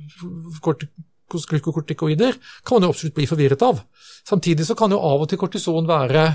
glykokortikoider 1.28 2.36
kan 2.66 2.76
man 2.76 2.88
jo 2.88 2.92
absolutt 2.92 3.16
bli 3.16 3.28
forvirret 3.30 3.64
av. 3.64 3.80
Samtidig 4.28 4.66
så 4.68 4.76
kan 4.76 4.92
jo 4.92 5.00
av 5.00 5.24
og 5.24 5.30
til 5.30 5.40
kortison 5.40 5.88
være 5.88 6.26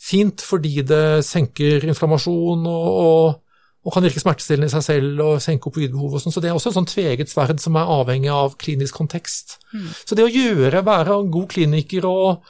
fint 0.00 0.42
fordi 0.44 0.82
det 0.86 1.24
senker 1.26 1.86
inflammasjon 1.88 2.66
og, 2.68 2.86
og 3.00 3.42
og 3.86 3.94
kan 3.94 4.02
virke 4.02 4.18
smertestillende 4.18 4.66
i 4.66 4.72
seg 4.72 4.82
selv 4.82 5.20
og 5.22 5.42
senke 5.42 5.70
opioidbehovet 5.70 6.18
og 6.18 6.22
sånn. 6.24 6.34
Så 6.34 6.42
det 6.42 6.50
er 6.50 6.56
også 6.58 6.72
et 6.72 6.76
sånn 6.80 6.88
tveget 6.90 7.30
sverd 7.30 7.60
som 7.62 7.76
er 7.78 7.90
avhengig 7.94 8.32
av 8.34 8.56
klinisk 8.58 8.98
kontekst. 8.98 9.60
Mm. 9.70 9.84
Så 10.02 10.18
det 10.18 10.24
å 10.26 10.32
gjøre, 10.32 10.82
være 10.86 11.14
en 11.14 11.30
god 11.30 11.46
kliniker 11.52 12.08
og, 12.10 12.48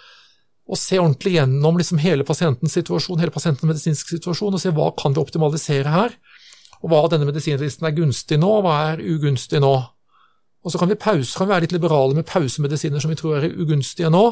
og 0.65 0.81
se 0.81 0.97
ordentlig 0.97 1.35
gjennom 1.35 1.77
liksom 1.77 2.01
hele 2.01 2.25
pasientens 2.25 2.79
situasjon, 2.79 3.21
hele 3.21 3.35
pasientens 3.35 3.69
medisinske 3.69 4.17
situasjon, 4.17 4.57
og 4.57 4.63
se 4.63 4.73
hva 4.73 4.89
kan 4.97 5.13
vi 5.13 5.21
optimalisere 5.21 5.93
her, 5.93 6.17
og 6.81 6.89
hva 6.89 7.03
av 7.05 7.13
denne 7.13 7.29
medisinlisten 7.29 7.85
er 7.85 7.97
gunstig 7.99 8.41
nå, 8.41 8.55
og 8.57 8.65
hva 8.65 8.79
er 8.95 9.05
ugunstig 9.05 9.61
nå. 9.61 9.75
Og 10.65 10.73
så 10.73 10.81
kan 10.81 10.89
vi 10.89 10.97
pause, 10.97 11.37
kan 11.37 11.51
vi 11.51 11.53
være 11.53 11.67
litt 11.67 11.77
liberale 11.77 12.17
med 12.17 12.31
pausemedisiner 12.31 13.05
som 13.05 13.13
vi 13.13 13.21
tror 13.21 13.43
er 13.43 13.53
ugunstige 13.53 14.09
nå, 14.09 14.25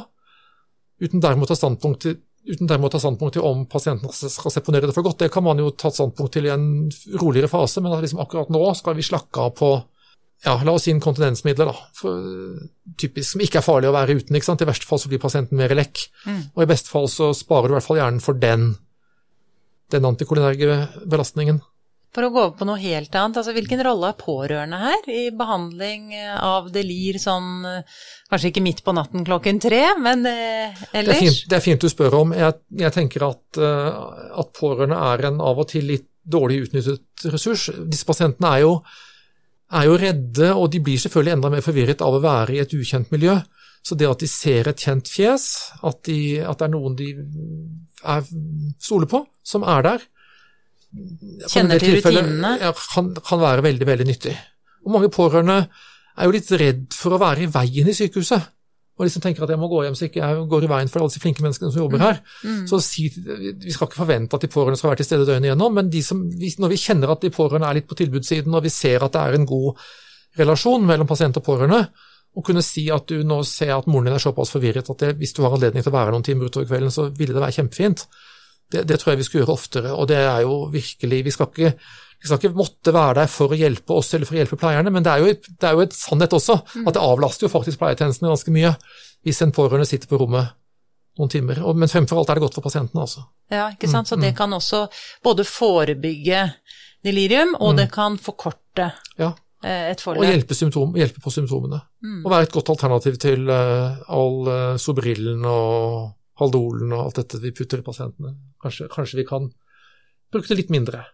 uten 1.04 1.21
dermed 1.21 1.44
å 1.44 1.52
ta 1.52 1.61
standpunkt 1.61 2.06
til 2.06 2.16
uten 2.44 2.68
dermed 2.68 2.90
å 2.90 2.92
ta 2.92 3.00
standpunkt 3.00 3.38
til 3.38 3.46
om 3.46 3.64
pasienten 3.70 4.12
skal 4.12 4.52
seponere 4.52 4.88
det 4.88 4.94
for 4.96 5.06
godt. 5.06 5.22
Det 5.22 5.32
kan 5.32 5.44
man 5.46 5.60
jo 5.60 5.70
ta 5.72 5.90
standpunkt 5.92 6.36
til 6.36 6.48
i 6.48 6.52
en 6.52 6.66
roligere 7.20 7.50
fase, 7.50 7.80
men 7.80 7.94
liksom 8.04 8.22
akkurat 8.24 8.52
nå 8.52 8.62
skal 8.78 8.96
vi 8.98 9.06
slakke 9.06 9.46
av 9.46 9.54
på 9.58 9.74
ja, 10.44 10.58
la 10.60 10.74
oss 10.76 10.84
si 10.84 10.92
inkontinensmidler, 10.92 11.70
da. 11.70 11.90
For, 11.96 12.24
typisk, 13.00 13.30
som 13.30 13.42
ikke 13.44 13.62
er 13.62 13.64
farlig 13.64 13.88
å 13.88 13.94
være 13.96 14.18
uten. 14.18 14.36
I 14.36 14.42
verste 14.68 14.88
fall 14.88 15.00
så 15.00 15.08
blir 15.08 15.22
pasienten 15.22 15.56
mer 15.56 15.72
lekk. 15.72 16.02
Mm. 16.28 16.42
Og 16.52 16.64
i 16.64 16.68
beste 16.68 16.92
fall 16.92 17.08
så 17.08 17.30
sparer 17.36 17.70
du 17.70 17.74
i 17.74 17.78
hvert 17.78 17.86
fall 17.86 18.00
hjernen 18.02 18.20
for 18.20 18.36
den, 18.36 18.74
den 19.94 20.08
antikolinærge 20.10 20.76
belastningen. 21.08 21.62
For 22.14 22.26
å 22.26 22.30
gå 22.30 22.42
over 22.44 22.54
på 22.54 22.66
noe 22.68 22.78
helt 22.78 23.14
annet, 23.18 23.40
altså 23.40 23.52
hvilken 23.56 23.80
rolle 23.83 24.12
er 24.12 24.18
pårørende 24.21 24.78
her 24.78 25.09
i 25.11 25.23
behandling 25.35 26.12
av 26.14 26.68
delir 26.75 27.18
sånn 27.18 27.64
Kanskje 28.30 28.50
ikke 28.52 28.62
midt 28.64 28.83
på 28.87 28.94
natten 28.97 29.26
klokken 29.26 29.59
tre, 29.62 29.83
men 30.00 30.25
eh, 30.26 30.85
ellers? 30.94 31.11
Det 31.11 31.14
er, 31.14 31.21
fint, 31.21 31.40
det 31.50 31.56
er 31.59 31.64
fint, 31.64 31.85
du 31.85 31.92
spør 31.92 32.16
om. 32.23 32.33
Jeg, 32.35 32.56
jeg 32.80 32.94
tenker 32.94 33.26
at, 33.28 33.42
uh, 33.61 34.38
at, 34.40 34.52
pårørende 34.56 34.99
er 35.12 35.26
en 35.28 35.42
av 35.44 35.61
og 35.62 35.68
til 35.71 35.87
litt 35.90 36.09
dårlig 36.25 36.64
utnyttet 36.64 37.26
ressurs. 37.30 37.68
Disse 37.90 38.09
pasientene 38.09 38.54
er 38.56 38.64
jo, 38.64 38.73
er 39.76 39.90
jo 39.90 39.99
redde, 40.00 40.49
og 40.54 40.71
de 40.73 40.80
blir 40.87 41.02
selvfølgelig 41.02 41.37
enda 41.37 41.52
mer 41.52 41.66
forvirret 41.66 42.02
av 42.02 42.16
å 42.16 42.23
være 42.25 42.56
i 42.56 42.62
et 42.64 42.75
ukjent 42.75 43.12
miljø. 43.14 43.37
Så 43.85 43.99
det 44.00 44.09
at 44.09 44.25
de 44.25 44.30
ser 44.30 44.71
et 44.71 44.87
kjent 44.87 45.11
fjes, 45.12 45.47
at, 45.85 46.00
de, 46.09 46.40
at 46.40 46.59
det 46.59 46.66
er 46.66 46.73
noen 46.73 46.97
de 46.97 47.11
er, 48.00 48.25
stoler 48.80 49.11
på, 49.11 49.21
som 49.44 49.66
er 49.68 49.85
der, 49.85 50.06
Kjenner 51.50 51.82
til 51.82 51.98
rutinene? 51.98 52.56
Ja, 52.62 52.72
kan, 52.94 53.12
kan, 53.18 53.40
være 53.42 53.64
veldig, 53.66 53.86
veldig 53.88 54.06
nyttig. 54.08 54.34
Og 54.84 54.94
mange 54.94 55.10
pårørende 55.12 55.64
er 56.14 56.28
jo 56.28 56.34
litt 56.34 56.50
redd 56.60 56.94
for 56.94 57.16
å 57.16 57.22
være 57.22 57.46
i 57.46 57.50
veien 57.50 57.90
i 57.90 57.96
sykehuset. 57.96 58.50
Og 58.94 59.08
liksom 59.08 59.24
tenker 59.24 59.42
at 59.42 59.50
jeg 59.50 59.58
må 59.58 59.66
gå 59.66 59.80
hjem 59.82 59.96
så 59.98 60.06
ikke 60.06 60.20
jeg 60.20 60.42
går 60.52 60.64
i 60.64 60.70
veien 60.70 60.90
for 60.90 61.02
alle 61.02 61.10
disse 61.10 61.22
flinke 61.22 61.42
menneskene 61.42 61.72
som 61.74 61.82
jobber 61.82 62.02
her. 62.04 62.20
Mm. 62.46 62.60
Så 62.70 62.78
si, 62.84 63.08
Vi 63.10 63.74
skal 63.74 63.88
ikke 63.88 63.98
forvente 64.04 64.38
at 64.38 64.46
de 64.46 64.50
pårørende 64.52 64.78
skal 64.78 64.92
være 64.92 65.02
til 65.02 65.08
stede 65.08 65.26
døgnet 65.26 65.50
igjennom, 65.50 65.74
men 65.74 65.90
som, 66.06 66.20
når 66.30 66.70
vi 66.70 66.78
kjenner 66.84 67.14
at 67.16 67.24
de 67.26 67.32
pårørende 67.34 67.70
er 67.70 67.80
litt 67.80 67.88
på 67.90 67.98
tilbudssiden, 67.98 68.54
og 68.54 68.62
vi 68.62 68.70
ser 68.70 69.02
at 69.02 69.16
det 69.16 69.24
er 69.24 69.38
en 69.38 69.48
god 69.50 69.82
relasjon 70.38 70.86
mellom 70.86 71.10
pasient 71.10 71.40
og 71.40 71.46
pårørende, 71.46 71.80
å 72.34 72.42
kunne 72.42 72.62
si 72.66 72.86
at 72.90 73.06
du 73.10 73.22
nå 73.26 73.40
ser 73.46 73.74
at 73.76 73.90
moren 73.90 74.08
din 74.08 74.16
er 74.16 74.22
såpass 74.22 74.50
forvirret 74.54 74.88
at 74.90 75.02
det, 75.02 75.12
hvis 75.18 75.34
du 75.34 75.42
har 75.44 75.54
anledning 75.54 75.82
til 75.82 75.92
å 75.92 75.96
være 75.98 76.14
noen 76.14 76.26
timer 76.26 76.50
utover 76.50 76.66
kvelden, 76.70 76.94
så 76.94 77.08
ville 77.14 77.34
det 77.34 77.42
være 77.42 77.58
kjempefint. 77.58 78.06
Det, 78.75 78.83
det, 78.90 78.99
tror 79.00 79.14
jeg 79.14 79.23
vi 79.23 79.28
skal 79.28 79.40
gjøre 79.40 79.54
oftere, 79.54 79.95
og 79.95 80.09
det 80.11 80.19
er 80.19 80.43
jo 80.43 80.64
virkelig 80.73 81.23
Vi 81.26 81.33
skal 81.35 81.50
ikke, 81.50 81.71
vi 82.19 82.28
skal 82.28 82.40
ikke 82.40 82.57
måtte 82.59 82.95
være 82.95 83.21
der 83.21 83.31
for 83.31 83.54
å 83.54 83.59
hjelpe 83.59 83.97
oss 83.97 84.12
eller 84.16 84.28
for 84.28 84.37
å 84.37 84.40
hjelpe 84.43 84.59
pleierne, 84.61 84.93
men 84.95 85.07
det 85.07 85.14
er 85.14 85.23
jo, 85.23 85.38
det 85.49 85.71
er 85.71 85.78
jo 85.78 85.87
et 85.87 85.97
sannhet 85.97 86.37
også 86.37 86.59
mm. 86.62 86.88
at 86.88 86.97
det 86.97 87.04
avlaster 87.04 87.47
jo 87.47 87.52
faktisk 87.52 87.83
pleietjenestene 87.83 88.33
ganske 88.33 88.54
mye 88.54 88.75
hvis 89.25 89.40
en 89.45 89.54
pårørende 89.57 89.88
sitter 89.88 90.11
på 90.11 90.21
rommet 90.21 90.52
noen 91.19 91.31
timer. 91.31 91.61
Men 91.78 91.90
fremfor 91.90 92.21
alt 92.21 92.33
er 92.33 92.38
det 92.38 92.45
godt 92.45 92.59
for 92.59 92.66
pasientene, 92.66 93.04
altså. 93.04 93.25
Ja, 93.52 93.69
ikke 93.73 93.90
sant. 93.90 94.11
Så 94.11 94.19
det 94.19 94.33
mm. 94.33 94.37
kan 94.38 94.57
også 94.57 94.85
både 95.25 95.47
forebygge 95.47 96.43
delirium, 97.04 97.54
og 97.61 97.75
mm. 97.75 97.81
det 97.83 97.88
kan 97.95 98.19
forkorte 98.21 98.90
ja. 99.21 99.31
Eh, 99.64 99.90
et 99.93 100.02
forløp. 100.02 100.25
Og 100.25 100.28
hjelpe, 100.28 100.57
symptom, 100.59 100.93
hjelpe 100.99 101.23
på 101.25 101.33
symptomene. 101.33 101.81
Mm. 102.04 102.21
Og 102.25 102.28
være 102.33 102.49
et 102.49 102.54
godt 102.57 102.75
alternativ 102.75 103.16
til 103.23 103.49
uh, 103.49 104.02
all 104.12 104.50
uh, 104.50 104.76
Sobrillen 104.81 105.45
og 105.49 106.12
Haldolen 106.40 106.92
og 106.92 107.06
alt 107.06 107.20
dette 107.22 107.40
vi 107.42 107.54
putter 107.54 107.80
i 107.80 107.86
pasientene. 107.86 108.34
Kanskje, 108.62 108.88
kanskje 108.92 109.20
vi 109.20 109.26
kan 109.28 109.50
bruke 110.34 110.50
det 110.50 110.58
litt 110.58 110.72
mindre. 110.74 111.04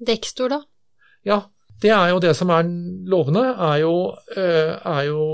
Dekstor, 0.00 0.52
da? 0.52 0.60
Ja, 1.26 1.42
det 1.82 1.92
er 1.92 2.12
jo 2.12 2.20
det 2.22 2.32
som 2.36 2.52
er 2.54 2.68
lovende, 3.08 3.42
er 3.52 3.82
jo, 3.82 3.94
eh, 4.36 4.72
er 4.72 5.02
jo 5.08 5.24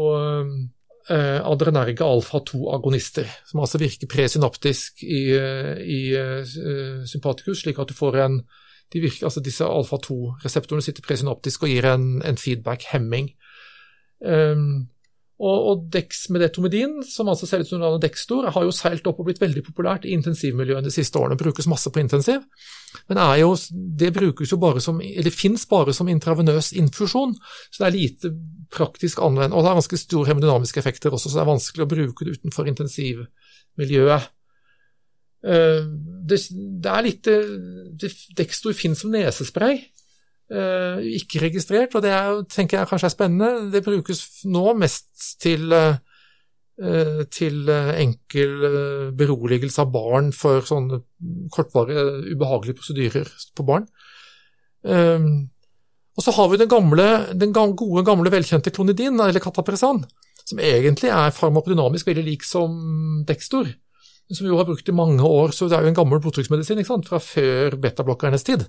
eh, 1.10 1.38
adrenerge 1.46 2.02
alfa-2-agonister, 2.06 3.28
som 3.46 3.62
altså 3.62 3.78
virker 3.82 4.10
presynaptisk 4.10 5.04
i, 5.06 5.22
i 5.30 6.00
uh, 6.18 7.02
sympatikus, 7.06 7.62
slik 7.62 7.78
at 7.78 7.90
du 7.90 7.94
får 7.98 8.18
en 8.24 8.40
virker, 8.94 9.26
altså 9.26 9.42
Disse 9.42 9.66
alfa-2-reseptorene 9.66 10.84
sitter 10.84 11.06
presynaptisk 11.06 11.66
og 11.66 11.72
gir 11.72 11.86
en, 11.90 12.06
en 12.26 12.38
feedback-hemming. 12.38 13.30
Um, 14.22 14.88
og, 15.37 15.57
og 15.69 15.81
dexmedetomidin, 15.93 17.02
som 17.05 17.28
altså 17.28 17.45
ser 17.49 17.61
ut 17.61 17.69
som 17.69 17.83
Dextor, 18.00 18.49
har 18.55 18.64
jo 18.64 18.73
seilt 18.73 19.05
opp 19.09 19.19
og 19.21 19.26
blitt 19.28 19.43
veldig 19.43 19.62
populært 19.66 20.07
i 20.09 20.14
intensivmiljøet 20.16 20.87
de 20.87 20.93
siste 20.95 21.21
årene. 21.21 21.37
Brukes 21.37 21.69
masse 21.69 21.93
på 21.93 22.00
intensiv. 22.00 22.47
Men 23.11 23.21
jo, 23.43 23.50
det 24.00 24.14
brukes 24.16 24.55
jo 24.55 24.59
bare 24.62 24.81
som, 24.81 25.02
eller 25.05 25.35
fins 25.35 25.66
bare 25.69 25.93
som 25.97 26.09
intravenøs 26.09 26.73
infusjon, 26.81 27.35
så 27.69 27.83
det 27.83 27.88
er 27.88 27.97
lite 27.99 28.33
praktisk 28.73 29.21
anvendt. 29.26 29.52
Og 29.52 29.61
det 29.61 29.71
har 29.71 29.76
ganske 29.83 30.00
store 30.00 30.31
hemodynamiske 30.31 30.81
effekter 30.81 31.12
også, 31.12 31.28
så 31.28 31.38
det 31.38 31.45
er 31.45 31.52
vanskelig 31.52 31.85
å 31.85 31.90
bruke 31.90 32.25
det 32.25 32.38
utenfor 32.38 32.73
intensivmiljøet. 32.73 34.31
Eh, 35.45 35.83
det, 36.33 36.40
det 36.81 36.95
er 36.95 37.07
litt 37.11 37.28
Dextor 38.40 38.73
fins 38.78 39.05
som 39.05 39.12
nesespray. 39.12 39.83
Uh, 40.46 41.02
ikke 41.02 41.40
registrert, 41.42 41.96
og 41.98 42.04
det 42.04 42.12
er, 42.14 42.36
tenker 42.46 42.78
jeg 42.78 42.86
kanskje 42.86 43.08
er 43.08 43.14
spennende. 43.14 43.70
Det 43.72 43.82
brukes 43.82 44.20
nå 44.46 44.76
mest 44.78 45.08
til, 45.42 45.72
uh, 45.74 47.24
til 47.34 47.66
enkel 47.66 48.52
beroligelse 49.18 49.82
av 49.82 49.90
barn 49.90 50.30
for 50.36 50.62
sånne 50.68 51.00
kortvarige, 51.50 52.36
ubehagelige 52.36 52.78
prosedyrer 52.78 53.32
på 53.56 53.66
barn. 53.66 53.88
og 54.86 56.22
så 56.22 56.30
har 56.36 56.48
vi 56.52 56.58
den, 56.60 56.68
gamle, 56.68 57.06
den 57.34 57.52
gode, 57.52 58.04
gamle, 58.04 58.30
velkjente 58.30 58.70
klonidin, 58.70 59.18
eller 59.18 59.42
katapresan, 59.42 60.04
som 60.46 60.60
egentlig 60.60 61.10
er 61.10 61.34
farmakodynamisk 61.34 62.06
veldig 62.06 62.24
lik 62.28 62.44
som 62.46 63.24
Dextor, 63.26 63.66
som 64.30 64.44
vi 64.44 64.52
jo 64.52 64.60
har 64.60 64.68
brukt 64.68 64.88
i 64.88 64.94
mange 64.94 65.24
år, 65.24 65.50
så 65.50 65.66
det 65.66 65.78
er 65.78 65.88
jo 65.88 65.90
en 65.90 65.98
gammel 65.98 66.22
blodtrykksmedisin 66.22 66.84
fra 67.08 67.18
før 67.18 67.80
betablokkernes 67.82 68.46
tid 68.46 68.68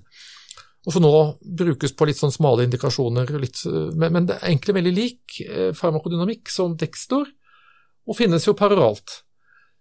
og 0.86 0.94
som 0.94 1.02
nå 1.04 1.12
brukes 1.58 1.92
på 1.96 2.06
litt 2.08 2.20
sånn 2.20 2.32
smale 2.32 2.64
indikasjoner. 2.68 3.30
Litt, 3.42 3.60
men, 3.66 4.12
men, 4.14 4.28
det 4.28 4.38
er 4.38 4.52
egentlig 4.52 4.76
veldig 4.78 4.94
lik 4.94 5.40
eh, 5.44 5.72
farmakodynamikk 5.76 6.52
som 6.52 6.76
Dextor, 6.78 7.28
og 8.08 8.16
finnes 8.16 8.46
jo 8.46 8.56
parallelt. 8.56 9.22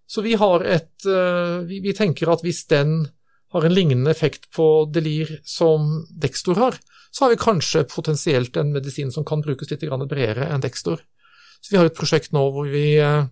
Så 0.07 0.23
vi 0.23 0.33
et 0.33 1.07
eh, 1.07 1.57
vi, 1.67 1.79
vi, 1.83 1.93
tenker 1.95 2.31
at 2.31 2.43
hvis 2.43 2.65
den 2.71 3.05
har 3.53 3.63
en 3.63 3.75
lignende 3.75 4.11
effekt 4.11 4.49
på 4.55 4.87
Delir 4.91 5.37
som 5.47 6.05
Dextor 6.11 6.59
har, 6.59 6.79
så 7.11 7.25
har 7.25 7.31
vi 7.31 7.39
kanskje 7.39 7.87
potensielt 7.87 8.57
en 8.57 8.73
medisin 8.73 9.11
som 9.11 9.25
kan 9.25 9.41
brukes 9.41 9.71
litt 9.71 9.85
bredere 9.87 10.49
enn 10.51 10.61
Dextor. 10.61 10.99
Så 11.61 11.71
vi 11.71 11.79
har 11.79 11.87
et 11.87 11.95
prosjekt 11.97 12.33
nå 12.35 12.43
hvor 12.51 12.67
vi 12.67 12.97
eh, 12.99 13.23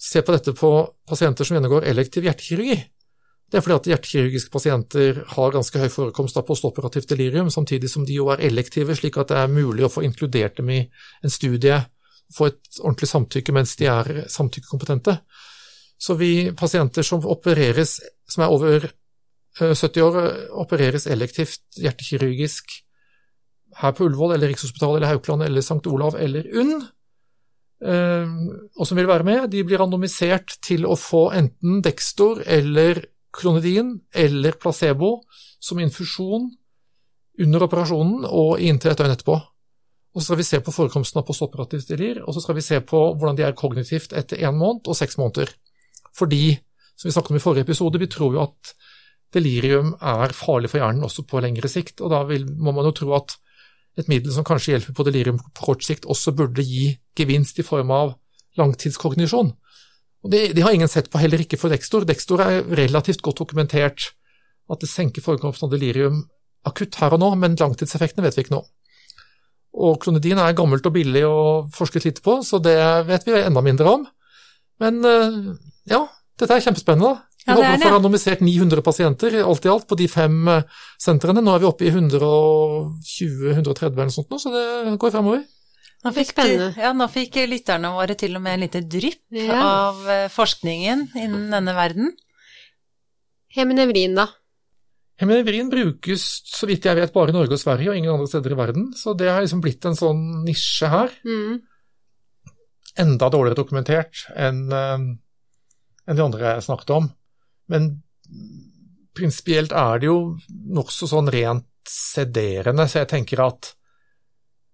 ser 0.00 0.22
på 0.22 0.34
dette 0.36 0.54
på 0.54 0.70
pasienter 1.08 1.44
som 1.44 1.56
gjennomgår 1.56 1.88
elektiv 1.90 2.26
hjertekirurgi. 2.28 2.78
Det 3.54 3.60
er 3.60 3.62
fordi 3.62 3.74
at 3.76 3.86
hjertekirurgiske 3.86 4.50
pasienter 4.50 5.18
har 5.30 5.52
ganske 5.54 5.78
høy 5.78 5.86
forekomst 5.86 6.34
av 6.40 6.42
postoperativt 6.48 7.12
delirium, 7.12 7.52
samtidig 7.54 7.86
som 7.86 8.02
de 8.02 8.16
jo 8.16 8.24
er 8.34 8.40
elektive, 8.48 8.96
slik 8.98 9.14
at 9.22 9.30
det 9.30 9.36
er 9.38 9.52
mulig 9.52 9.84
å 9.86 9.90
få 9.94 10.02
inkludert 10.02 10.56
dem 10.58 10.72
i 10.74 10.80
en 11.22 11.30
studie, 11.30 11.76
få 12.34 12.48
et 12.50 12.80
ordentlig 12.80 13.12
samtykke 13.12 13.54
mens 13.54 13.76
de 13.78 13.86
er 13.92 14.10
samtykkekompetente. 14.34 15.14
Så 16.02 16.18
vi 16.18 16.50
pasienter 16.50 17.06
som 17.06 17.22
opereres, 17.30 18.00
som 18.26 18.42
er 18.42 18.56
over 18.56 18.88
70 19.62 20.02
år, 20.02 20.20
opereres 20.64 21.06
elektivt 21.06 21.78
hjertekirurgisk 21.78 22.74
her 23.84 23.94
på 23.94 24.08
Ullevål 24.08 24.34
eller 24.34 24.50
Rikshospitalet 24.50 24.98
eller 24.98 25.14
Haukeland 25.14 25.46
eller 25.46 25.62
St. 25.62 25.78
Olav 25.94 26.18
eller 26.18 26.50
UNN, 26.50 26.82
og 27.84 28.86
som 28.86 28.98
vil 28.98 29.06
være 29.14 29.30
med, 29.30 29.50
de 29.54 29.62
blir 29.62 29.78
randomisert 29.78 30.58
til 30.66 30.90
å 30.90 30.98
få 30.98 31.28
enten 31.38 31.84
Dextor 31.86 32.42
eller 32.50 33.04
klonidin 33.34 33.96
eller 34.14 34.58
placebo 34.60 35.16
som 35.60 35.80
infusjon 35.82 36.50
under 37.42 37.66
operasjonen 37.66 38.26
og 38.28 38.62
inntil 38.62 38.92
et 38.92 39.00
døgn 39.00 39.14
etterpå. 39.16 39.36
Og 40.14 40.22
Så 40.22 40.28
skal 40.28 40.38
vi 40.38 40.46
se 40.46 40.60
på 40.62 40.72
forekomsten 40.72 41.18
av 41.18 41.26
postoperativt 41.26 41.88
delir, 41.90 42.20
og 42.22 42.34
så 42.34 42.40
skal 42.40 42.54
vi 42.54 42.62
se 42.62 42.78
på 42.80 42.98
hvordan 43.18 43.36
de 43.36 43.42
er 43.42 43.56
kognitivt 43.58 44.12
etter 44.14 44.38
én 44.46 44.54
måned 44.54 44.86
og 44.86 44.94
seks 44.94 45.18
måneder. 45.18 45.50
Fordi, 46.14 46.54
som 46.94 47.08
vi 47.08 47.12
snakket 47.12 47.30
om 47.30 47.36
i 47.36 47.42
forrige 47.42 47.66
episode, 47.66 47.98
vi 47.98 48.06
tror 48.06 48.36
jo 48.36 48.44
at 48.44 48.74
delirium 49.34 49.96
er 49.98 50.30
farlig 50.30 50.70
for 50.70 50.78
hjernen 50.78 51.02
også 51.02 51.24
på 51.26 51.42
lengre 51.42 51.68
sikt, 51.68 51.98
og 52.00 52.12
da 52.14 52.22
vil, 52.28 52.46
må 52.46 52.70
man 52.70 52.86
jo 52.86 52.94
tro 52.94 53.16
at 53.18 53.34
et 53.98 54.10
middel 54.10 54.30
som 54.34 54.46
kanskje 54.46 54.74
hjelper 54.74 54.94
på 54.94 55.06
delirium 55.06 55.40
på 55.42 55.66
kort 55.66 55.82
sikt, 55.82 56.06
også 56.06 56.34
burde 56.34 56.62
gi 56.62 56.92
gevinst 57.18 57.58
i 57.58 57.66
form 57.66 57.90
av 57.90 58.14
langtidskognisjon. 58.58 59.50
Og 60.24 60.30
det, 60.32 60.54
det, 60.56 60.62
har 60.64 60.72
ingen 60.72 60.88
sett 60.88 61.10
på, 61.12 61.20
heller 61.20 61.42
ikke 61.44 61.58
for 61.60 61.72
Dextor. 61.72 62.06
Dextor 62.08 62.40
er 62.40 62.62
relativt 62.80 63.22
godt 63.24 63.42
dokumentert 63.42 64.08
at 64.72 64.80
det 64.80 64.88
senker 64.88 65.24
forekomsten 65.24 65.68
av 65.68 65.74
delirium 65.74 66.22
akutt 66.64 66.96
her 66.96 67.12
og 67.12 67.20
nå, 67.20 67.28
men 67.36 67.58
langtidseffektene 67.60 68.24
vet 68.24 68.38
vi 68.38 68.46
ikke 68.46 68.54
nå. 68.56 68.62
Og 69.84 69.98
klonidin 70.00 70.38
er 70.40 70.56
gammelt 70.56 70.86
og 70.86 70.94
billig 70.94 71.24
og 71.28 71.68
forsket 71.74 72.06
lite 72.06 72.24
på, 72.24 72.38
så 72.46 72.60
det 72.62 72.76
vet 73.08 73.26
vi 73.26 73.36
enda 73.42 73.60
mindre 73.64 73.90
om. 73.98 74.06
Men 74.80 75.04
eh, 75.04 75.38
ja, 75.90 76.00
dette 76.40 76.56
er 76.56 76.64
kjempespennende. 76.64 77.18
Vi 77.44 77.52
ja, 77.52 77.58
håper 77.58 77.74
å 77.76 77.82
få 77.82 77.92
randomisert 77.92 78.40
900 78.40 78.80
pasienter 78.86 79.36
alt 79.42 79.66
i 79.66 79.72
alt 79.72 79.84
på 79.90 79.98
de 80.00 80.06
fem 80.08 80.48
eh, 80.48 80.64
sentrene. 81.02 81.42
Nå 81.44 81.50
er 81.52 81.60
vi 81.64 81.68
oppe 81.68 81.84
i 81.84 81.92
120-130 81.92 83.90
eller 83.90 84.08
noe 84.08 84.14
sånt 84.14 84.32
nå, 84.32 84.40
så 84.40 84.48
det 84.54 84.64
går 85.02 85.12
fremover. 85.12 85.44
Nå 86.04 86.12
fikk, 86.12 86.36
ja, 86.76 86.92
nå 86.92 87.06
fikk 87.08 87.38
lytterne 87.48 87.94
våre 87.94 88.16
til 88.20 88.36
og 88.36 88.42
med 88.44 88.58
en 88.58 88.64
liten 88.66 88.88
drypp 88.92 89.38
ja. 89.40 89.56
av 89.56 90.02
eh, 90.12 90.26
forskningen 90.32 91.06
innen 91.16 91.46
denne 91.54 91.74
verden. 91.76 92.10
Heminevrin, 93.56 94.18
da? 94.18 94.26
Heminevrin 95.22 95.70
brukes, 95.72 96.26
så 96.50 96.68
vidt 96.68 96.84
jeg 96.84 96.98
vet, 96.98 97.12
bare 97.14 97.32
i 97.32 97.36
Norge 97.36 97.56
og 97.56 97.62
Sverige 97.62 97.92
og 97.92 97.96
ingen 97.96 98.12
andre 98.12 98.28
steder 98.28 98.52
i 98.52 98.58
verden. 98.58 98.88
Så 98.98 99.14
det 99.16 99.30
har 99.30 99.44
liksom 99.44 99.62
blitt 99.64 99.86
en 99.88 99.96
sånn 99.96 100.22
nisje 100.44 100.90
her. 100.92 101.14
Mm. 101.24 101.62
Enda 103.04 103.30
dårligere 103.32 103.62
dokumentert 103.62 104.26
enn 104.36 104.66
eh, 104.74 105.12
enn 106.04 106.18
de 106.18 106.24
andre 106.24 106.56
jeg 106.56 106.66
snakket 106.66 106.92
om. 106.94 107.08
Men 107.72 107.88
prinsipielt 109.16 109.72
er 109.76 110.02
det 110.02 110.10
jo 110.10 110.18
nokså 110.74 111.08
sånn 111.08 111.30
rent 111.32 111.68
sederende, 111.88 112.86
så 112.88 113.02
jeg 113.02 113.12
tenker 113.12 113.44
at 113.44 113.74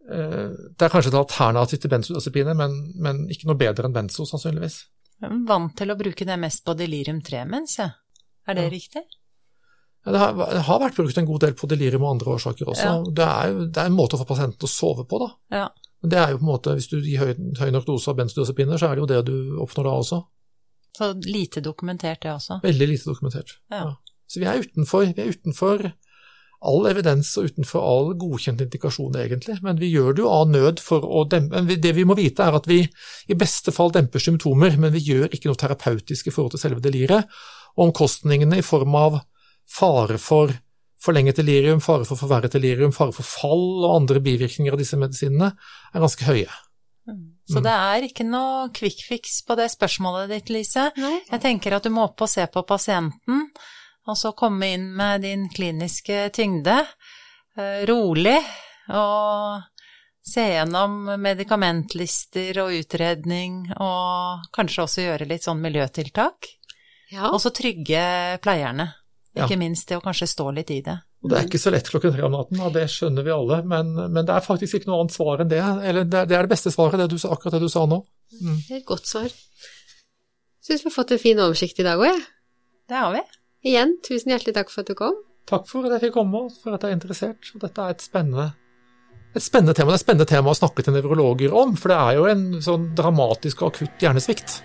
det 0.08 0.86
er 0.86 0.90
kanskje 0.90 1.12
et 1.12 1.18
alternativ 1.18 1.82
til 1.82 1.92
benzodiazepiner, 1.92 2.56
men, 2.58 2.76
men, 2.98 3.22
ikke 3.30 3.46
noe 3.50 3.58
bedre 3.60 3.86
enn 3.86 3.94
benzo, 3.94 4.24
sannsynligvis. 4.26 4.78
Jeg 5.20 5.28
er 5.28 5.42
vant 5.46 5.74
til 5.76 5.92
å 5.92 5.98
bruke 6.00 6.26
det 6.26 6.38
mest 6.40 6.64
på 6.66 6.74
delirium 6.78 7.20
tremens, 7.22 7.76
ja. 7.78 7.90
Er 8.48 8.56
det 8.56 8.66
ja. 8.66 8.72
riktig? 8.72 9.02
Ja, 10.04 10.12
det, 10.12 10.18
har, 10.18 10.34
det, 10.40 10.64
har, 10.64 10.80
vært 10.80 10.96
brukt 10.96 11.18
en 11.20 11.28
god 11.28 11.44
del 11.44 11.54
på 11.58 11.68
delirium 11.68 12.06
og 12.06 12.14
andre 12.14 12.34
årsaker 12.38 12.72
også. 12.72 12.88
Ja. 12.88 12.98
Det, 13.04 13.28
er, 13.28 13.54
det, 13.66 13.76
er, 13.76 13.90
en 13.90 13.96
måte 13.98 14.16
å 14.16 14.22
få 14.22 14.26
pasienten 14.32 14.56
til 14.58 14.70
å 14.70 14.72
sove 14.72 15.04
på, 15.08 15.20
da. 15.20 15.30
Ja. 15.60 15.66
Men 16.00 16.12
det 16.14 16.20
er 16.20 16.32
jo 16.32 16.40
på 16.40 16.46
en 16.46 16.52
måte, 16.54 16.74
hvis 16.78 16.88
du 16.88 16.96
gir 16.98 17.20
høy, 17.20 17.32
høy 17.60 17.72
nok 17.74 17.88
dose 17.90 18.08
av 18.10 18.16
benzodiazepiner, 18.22 18.80
så 18.80 18.88
er 18.88 18.96
det 18.96 19.04
jo 19.04 19.10
det 19.10 19.20
du 19.28 19.34
oppnår 19.60 19.90
da 19.90 19.96
også. 20.00 20.20
Så 20.96 21.10
lite 21.28 21.62
dokumentert 21.64 22.22
det 22.24 22.32
også? 22.32 22.58
Veldig 22.64 22.88
lite 22.88 23.10
dokumentert. 23.12 23.58
Ja. 23.72 23.84
Så 24.30 24.40
vi 24.40 24.48
er 24.48 24.64
utenfor, 24.64 25.04
vi 25.10 25.22
er 25.22 25.34
utenfor 25.36 25.90
all 26.60 26.86
evidens 26.90 27.30
og 27.40 27.48
utenfor 27.50 27.84
all 27.84 28.10
godkjent 28.20 28.60
indikasjon, 28.64 29.16
egentlig. 29.22 29.56
Men 29.64 29.80
vi 29.80 29.90
gjør 29.94 30.16
det 30.16 30.24
jo 30.24 30.32
av 30.32 30.50
nød 30.52 30.82
for 30.84 31.04
å 31.04 31.24
dempe 31.30 31.62
Det 31.80 31.92
vi 31.96 32.04
må 32.04 32.16
vite, 32.18 32.44
er 32.44 32.56
at 32.56 32.68
vi 32.68 32.82
i 32.84 33.38
beste 33.38 33.72
fall 33.72 33.92
demper 33.94 34.20
symptomer, 34.20 34.76
men 34.76 34.92
vi 34.92 35.04
gjør 35.06 35.30
ikke 35.32 35.48
noe 35.48 35.60
terapeutisk 35.60 36.28
i 36.28 36.34
forhold 36.34 36.54
til 36.56 36.64
selve 36.66 36.84
deliret. 36.84 37.28
Og 37.76 37.88
omkostningene 37.88 38.60
i 38.60 38.66
form 38.66 38.96
av 38.98 39.20
fare 39.70 40.18
for 40.20 40.52
forlenget 41.00 41.40
delirium, 41.40 41.80
fare 41.80 42.04
for 42.04 42.20
forverret 42.20 42.52
delirium, 42.52 42.92
fare 42.92 43.14
for 43.16 43.24
fall 43.24 43.84
og 43.86 43.94
andre 43.94 44.20
bivirkninger 44.20 44.74
av 44.74 44.80
disse 44.82 44.98
medisinene 45.00 45.54
er 45.94 46.04
ganske 46.04 46.26
høye. 46.28 46.50
Mm. 47.08 47.22
Så 47.48 47.62
det 47.64 47.72
er 47.72 48.06
ikke 48.06 48.26
noe 48.28 48.68
quick 48.76 49.00
fix 49.08 49.40
på 49.46 49.56
det 49.58 49.70
spørsmålet 49.72 50.30
ditt, 50.34 50.52
Lise. 50.52 50.90
Nei. 51.00 51.16
Jeg 51.30 51.42
tenker 51.42 51.78
at 51.78 51.86
du 51.86 51.94
må 51.94 52.04
opp 52.10 52.20
og 52.20 52.30
se 52.30 52.44
på 52.52 52.62
pasienten 52.68 53.48
og 54.08 54.16
så 54.18 54.32
komme 54.36 54.72
inn 54.74 54.88
med 54.96 55.24
din 55.26 55.48
kliniske 55.52 56.28
tyngde, 56.36 56.78
eh, 57.56 57.82
rolig, 57.90 58.38
og 58.90 59.62
se 60.26 60.46
gjennom 60.52 61.04
medikamentlister 61.20 62.62
og 62.62 62.74
utredning, 62.80 63.62
og 63.80 64.48
kanskje 64.54 64.86
også 64.86 65.04
gjøre 65.06 65.28
litt 65.30 65.46
sånn 65.46 65.62
miljøtiltak. 65.62 66.50
Ja. 67.10 67.30
Og 67.32 67.40
så 67.42 67.50
trygge 67.54 68.02
pleierne, 68.42 68.86
ikke 69.34 69.56
ja. 69.56 69.60
minst 69.60 69.88
det 69.90 69.98
å 69.98 70.04
kanskje 70.04 70.30
stå 70.30 70.50
litt 70.54 70.70
i 70.74 70.80
det. 70.86 70.96
Og 71.20 71.28
Det 71.28 71.36
er 71.36 71.48
ikke 71.50 71.60
så 71.60 71.72
lett 71.74 71.88
klokken 71.90 72.14
tre 72.14 72.24
om 72.24 72.32
natten, 72.32 72.60
og 72.64 72.72
det 72.72 72.86
skjønner 72.88 73.26
vi 73.26 73.32
alle, 73.34 73.60
men, 73.68 73.92
men, 73.98 74.22
det 74.24 74.32
er 74.32 74.44
faktisk 74.44 74.78
ikke 74.78 74.88
noe 74.88 75.02
annet 75.02 75.16
svar 75.16 75.42
enn 75.42 75.50
det. 75.50 75.60
Eller 75.60 76.06
det, 76.08 76.22
det 76.30 76.38
er 76.38 76.46
det 76.46 76.52
beste 76.54 76.72
svaret, 76.72 76.96
det 77.02 77.10
du, 77.12 77.18
akkurat 77.28 77.58
det 77.58 77.60
du 77.66 77.68
sa 77.72 77.84
nå. 77.90 78.00
Mm. 78.40 78.56
Det 78.56 78.72
er 78.72 78.78
et 78.78 78.88
godt 78.88 79.10
svar. 79.10 79.34
Syns 80.64 80.84
vi 80.84 80.88
har 80.88 80.94
fått 80.94 81.12
en 81.16 81.20
fin 81.20 81.42
oversikt 81.42 81.82
i 81.82 81.84
dag 81.84 82.00
òg, 82.00 82.08
jeg. 82.08 82.24
Det 82.88 82.96
har 82.96 83.12
vi. 83.18 83.24
Igjen, 83.60 83.98
tusen 84.00 84.32
hjertelig 84.32 84.54
takk 84.56 84.70
for 84.72 84.80
at 84.80 84.88
du 84.88 84.96
kom. 84.96 85.16
Takk 85.50 85.66
for 85.68 85.84
at 85.84 85.98
jeg 85.98 86.06
fikk 86.06 86.14
komme, 86.16 86.46
og 86.46 86.54
for 86.62 86.76
at 86.76 86.84
jeg 86.84 86.94
er 86.94 86.96
interessert. 86.96 87.50
Og 87.52 87.60
dette 87.60 87.84
er 87.84 87.92
et 87.92 88.04
spennende, 88.04 88.46
et 89.36 89.44
spennende 89.44 89.74
tema. 89.76 89.92
Det 89.92 89.98
er 89.98 90.00
et 90.00 90.06
spennende 90.06 90.28
tema 90.30 90.54
å 90.54 90.56
snakke 90.56 90.84
til 90.86 90.96
nevrologer 90.96 91.52
om, 91.52 91.74
for 91.76 91.92
det 91.92 91.98
er 92.00 92.16
jo 92.16 92.28
en 92.30 92.44
sånn 92.64 92.86
dramatisk 92.96 93.60
og 93.60 93.74
akutt 93.74 94.00
hjernesvikt. 94.06 94.62